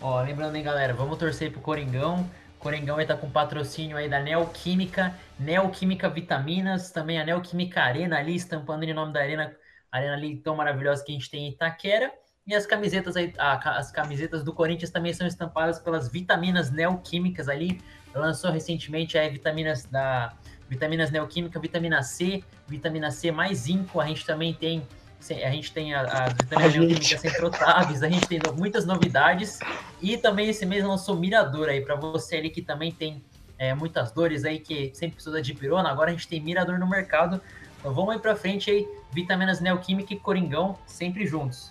Ó, 0.00 0.20
lembrando, 0.22 0.56
hein, 0.56 0.62
galera, 0.62 0.94
vamos 0.94 1.18
torcer 1.18 1.52
pro 1.52 1.60
Coringão. 1.60 2.28
Coringão 2.58 3.00
estar 3.00 3.14
tá 3.14 3.20
com 3.20 3.30
patrocínio 3.30 3.96
aí 3.96 4.08
da 4.08 4.20
Neoquímica, 4.20 5.14
Neoquímica 5.38 6.08
Vitaminas, 6.08 6.90
também 6.90 7.18
a 7.18 7.24
Neoquímica 7.24 7.80
Arena 7.80 8.18
ali, 8.18 8.34
estampando 8.34 8.84
em 8.84 8.92
nome 8.92 9.12
da 9.12 9.20
arena, 9.20 9.54
arena 9.90 10.14
ali 10.14 10.36
tão 10.36 10.56
maravilhosa 10.56 11.02
que 11.02 11.10
a 11.10 11.14
gente 11.14 11.30
tem 11.30 11.46
em 11.46 11.50
Itaquera. 11.50 12.12
E 12.46 12.54
as 12.54 12.66
camisetas 12.66 13.16
aí, 13.16 13.32
as 13.38 13.90
camisetas 13.92 14.42
do 14.42 14.52
Corinthians 14.52 14.90
também 14.90 15.12
são 15.12 15.26
estampadas 15.26 15.78
pelas 15.78 16.10
vitaminas 16.10 16.70
neoquímicas 16.70 17.48
ali. 17.48 17.80
Lançou 18.14 18.50
recentemente 18.50 19.16
aí 19.16 19.30
vitaminas 19.30 19.84
da 19.84 20.32
vitaminas 20.68 21.10
neoquímica, 21.10 21.58
vitamina 21.58 22.02
C, 22.02 22.44
vitamina 22.68 23.10
C 23.10 23.32
mais 23.32 23.58
zinco. 23.58 24.00
A 24.00 24.06
gente 24.06 24.24
também 24.24 24.54
tem 24.54 24.86
a 25.44 25.50
gente 25.50 25.70
tem 25.72 25.92
as 25.94 26.32
vitaminas 26.32 26.74
neoquímicas 26.74 27.20
centrotáveis, 27.20 28.02
a 28.02 28.08
gente 28.08 28.26
tem 28.26 28.40
muitas 28.56 28.86
novidades 28.86 29.58
e 30.00 30.16
também 30.16 30.48
esse 30.48 30.64
mês 30.64 30.82
lançou 30.82 31.14
Mirador 31.14 31.68
aí 31.68 31.82
para 31.82 31.94
você 31.94 32.36
ali 32.36 32.48
que 32.48 32.62
também 32.62 32.90
tem 32.90 33.22
é, 33.58 33.74
muitas 33.74 34.10
dores 34.10 34.46
aí 34.46 34.58
que 34.58 34.90
sempre 34.94 35.16
precisa 35.16 35.42
de 35.42 35.52
pirona. 35.52 35.90
Agora 35.90 36.08
a 36.08 36.12
gente 36.12 36.26
tem 36.26 36.40
Mirador 36.40 36.78
no 36.78 36.88
mercado. 36.88 37.38
Então 37.78 37.92
vamos 37.92 38.14
aí 38.14 38.18
para 38.18 38.34
frente 38.34 38.70
aí, 38.70 38.88
vitaminas 39.12 39.60
neoquímica 39.60 40.14
e 40.14 40.18
Coringão 40.18 40.78
sempre 40.86 41.26
juntos. 41.26 41.70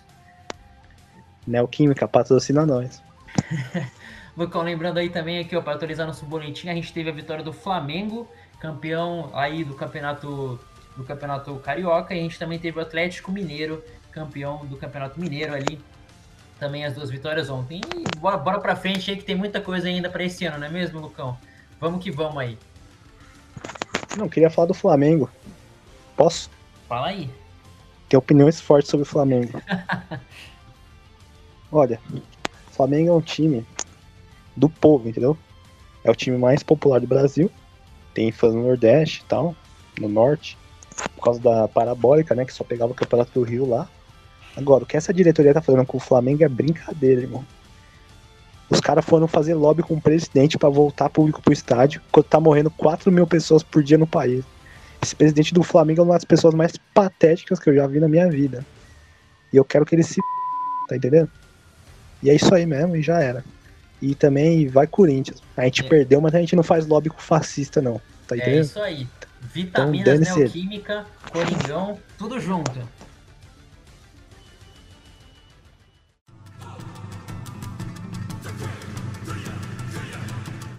Neoquímica, 1.44 2.06
patrocina 2.06 2.64
nós. 2.64 3.02
Lucão, 4.40 4.62
lembrando 4.62 4.96
aí 4.96 5.10
também 5.10 5.38
aqui, 5.38 5.54
ó, 5.54 5.60
para 5.60 5.74
atualizar 5.74 6.06
nosso 6.06 6.24
boletim, 6.24 6.70
a 6.70 6.74
gente 6.74 6.94
teve 6.94 7.10
a 7.10 7.12
vitória 7.12 7.44
do 7.44 7.52
Flamengo, 7.52 8.26
campeão 8.58 9.30
aí 9.34 9.62
do 9.62 9.74
campeonato 9.74 10.58
do 10.96 11.04
campeonato 11.04 11.54
carioca, 11.56 12.14
e 12.14 12.18
a 12.18 12.22
gente 12.22 12.38
também 12.38 12.58
teve 12.58 12.78
o 12.78 12.80
Atlético 12.80 13.30
Mineiro, 13.30 13.84
campeão 14.10 14.64
do 14.64 14.78
campeonato 14.78 15.20
mineiro 15.20 15.52
ali. 15.54 15.78
Também 16.58 16.86
as 16.86 16.94
duas 16.94 17.10
vitórias 17.10 17.50
ontem. 17.50 17.82
E 17.94 18.18
bora, 18.18 18.38
bora 18.38 18.60
pra 18.60 18.74
frente 18.74 19.10
aí 19.10 19.16
que 19.18 19.24
tem 19.24 19.36
muita 19.36 19.60
coisa 19.60 19.88
ainda 19.88 20.08
para 20.08 20.24
esse 20.24 20.46
ano, 20.46 20.58
não 20.58 20.66
é 20.66 20.70
mesmo, 20.70 21.00
Lucão? 21.00 21.36
Vamos 21.78 22.02
que 22.02 22.10
vamos 22.10 22.38
aí. 22.38 22.58
Não, 24.16 24.26
queria 24.26 24.48
falar 24.48 24.68
do 24.68 24.74
Flamengo. 24.74 25.30
Posso? 26.16 26.50
Fala 26.88 27.08
aí. 27.08 27.30
Tem 28.08 28.18
opiniões 28.18 28.58
fortes 28.58 28.90
sobre 28.90 29.02
o 29.02 29.08
Flamengo. 29.08 29.60
Olha, 31.70 32.00
Flamengo 32.72 33.10
é 33.10 33.14
um 33.14 33.20
time 33.20 33.66
do 34.60 34.68
povo, 34.68 35.08
entendeu? 35.08 35.36
é 36.04 36.10
o 36.10 36.14
time 36.14 36.36
mais 36.36 36.62
popular 36.62 37.00
do 37.00 37.06
Brasil. 37.06 37.50
Tem 38.14 38.32
fãs 38.32 38.54
no 38.54 38.62
Nordeste 38.62 39.22
e 39.24 39.24
tal, 39.28 39.54
no 39.98 40.08
Norte, 40.08 40.58
por 41.16 41.24
causa 41.24 41.40
da 41.40 41.68
parabólica, 41.68 42.34
né? 42.34 42.44
Que 42.44 42.52
só 42.52 42.64
pegava 42.64 42.92
o 42.92 42.94
campeonato 42.94 43.32
do 43.32 43.42
Rio 43.42 43.68
lá. 43.68 43.88
Agora, 44.56 44.82
o 44.82 44.86
que 44.86 44.96
essa 44.96 45.14
diretoria 45.14 45.54
tá 45.54 45.60
fazendo 45.60 45.86
com 45.86 45.96
o 45.96 46.00
Flamengo 46.00 46.42
é 46.42 46.48
brincadeira, 46.48 47.22
irmão. 47.22 47.44
Os 48.68 48.80
caras 48.80 49.04
foram 49.04 49.26
fazer 49.26 49.54
lobby 49.54 49.82
com 49.82 49.94
o 49.94 50.00
presidente 50.00 50.58
para 50.58 50.68
voltar 50.68 51.08
público 51.08 51.42
pro 51.42 51.52
estádio, 51.52 52.00
enquanto 52.08 52.26
tá 52.26 52.40
morrendo 52.40 52.70
4 52.70 53.10
mil 53.10 53.26
pessoas 53.26 53.62
por 53.62 53.82
dia 53.82 53.98
no 53.98 54.06
país. 54.06 54.44
Esse 55.02 55.14
presidente 55.14 55.54
do 55.54 55.62
Flamengo 55.62 56.00
é 56.00 56.04
uma 56.04 56.14
das 56.14 56.24
pessoas 56.24 56.54
mais 56.54 56.72
patéticas 56.94 57.58
que 57.58 57.70
eu 57.70 57.74
já 57.74 57.86
vi 57.86 58.00
na 58.00 58.08
minha 58.08 58.28
vida. 58.28 58.64
E 59.52 59.56
eu 59.56 59.64
quero 59.64 59.84
que 59.86 59.94
ele 59.94 60.02
se. 60.02 60.20
Tá 60.88 60.96
entendendo? 60.96 61.30
E 62.22 62.30
é 62.30 62.34
isso 62.34 62.54
aí 62.54 62.66
mesmo, 62.66 62.96
e 62.96 63.02
já 63.02 63.20
era. 63.20 63.44
E 64.00 64.14
também 64.14 64.66
vai 64.66 64.86
Corinthians. 64.86 65.42
A 65.56 65.64
gente 65.64 65.84
é. 65.84 65.88
perdeu, 65.88 66.20
mas 66.20 66.34
a 66.34 66.38
gente 66.38 66.56
não 66.56 66.62
faz 66.62 66.86
lobby 66.86 67.10
com 67.10 67.18
fascista, 67.18 67.82
não. 67.82 68.00
Tá 68.26 68.34
é 68.34 68.38
entendendo? 68.38 68.58
É 68.58 68.60
isso 68.60 68.80
aí. 68.80 69.06
Vitaminas, 69.40 70.20
então, 70.20 70.38
Neoquímica, 70.38 71.06
Coringão, 71.32 71.98
tudo 72.18 72.38
junto. 72.38 72.80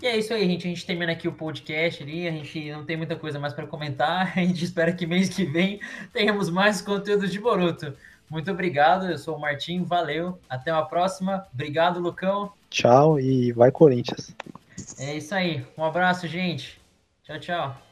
E 0.01 0.07
é 0.07 0.17
isso 0.17 0.33
aí, 0.33 0.47
gente. 0.47 0.65
A 0.65 0.69
gente 0.69 0.83
termina 0.83 1.11
aqui 1.11 1.27
o 1.27 1.31
podcast 1.31 2.01
ali. 2.01 2.27
A 2.27 2.31
gente 2.31 2.71
não 2.71 2.83
tem 2.83 2.97
muita 2.97 3.15
coisa 3.15 3.37
mais 3.37 3.53
para 3.53 3.67
comentar. 3.67 4.33
A 4.35 4.41
gente 4.41 4.63
espera 4.63 4.91
que 4.91 5.05
mês 5.05 5.29
que 5.29 5.45
vem 5.45 5.79
tenhamos 6.11 6.49
mais 6.49 6.81
conteúdo 6.81 7.27
de 7.27 7.39
Boruto. 7.39 7.93
Muito 8.27 8.49
obrigado. 8.49 9.11
Eu 9.11 9.17
sou 9.19 9.35
o 9.35 9.39
Martim. 9.39 9.83
Valeu. 9.83 10.39
Até 10.49 10.73
uma 10.73 10.87
próxima. 10.87 11.45
Obrigado, 11.53 11.99
Lucão. 11.99 12.51
Tchau 12.71 13.19
e 13.19 13.51
vai 13.51 13.69
Corinthians. 13.69 14.33
É 14.97 15.17
isso 15.17 15.35
aí. 15.35 15.63
Um 15.77 15.83
abraço, 15.83 16.25
gente. 16.25 16.81
Tchau, 17.21 17.39
tchau. 17.39 17.90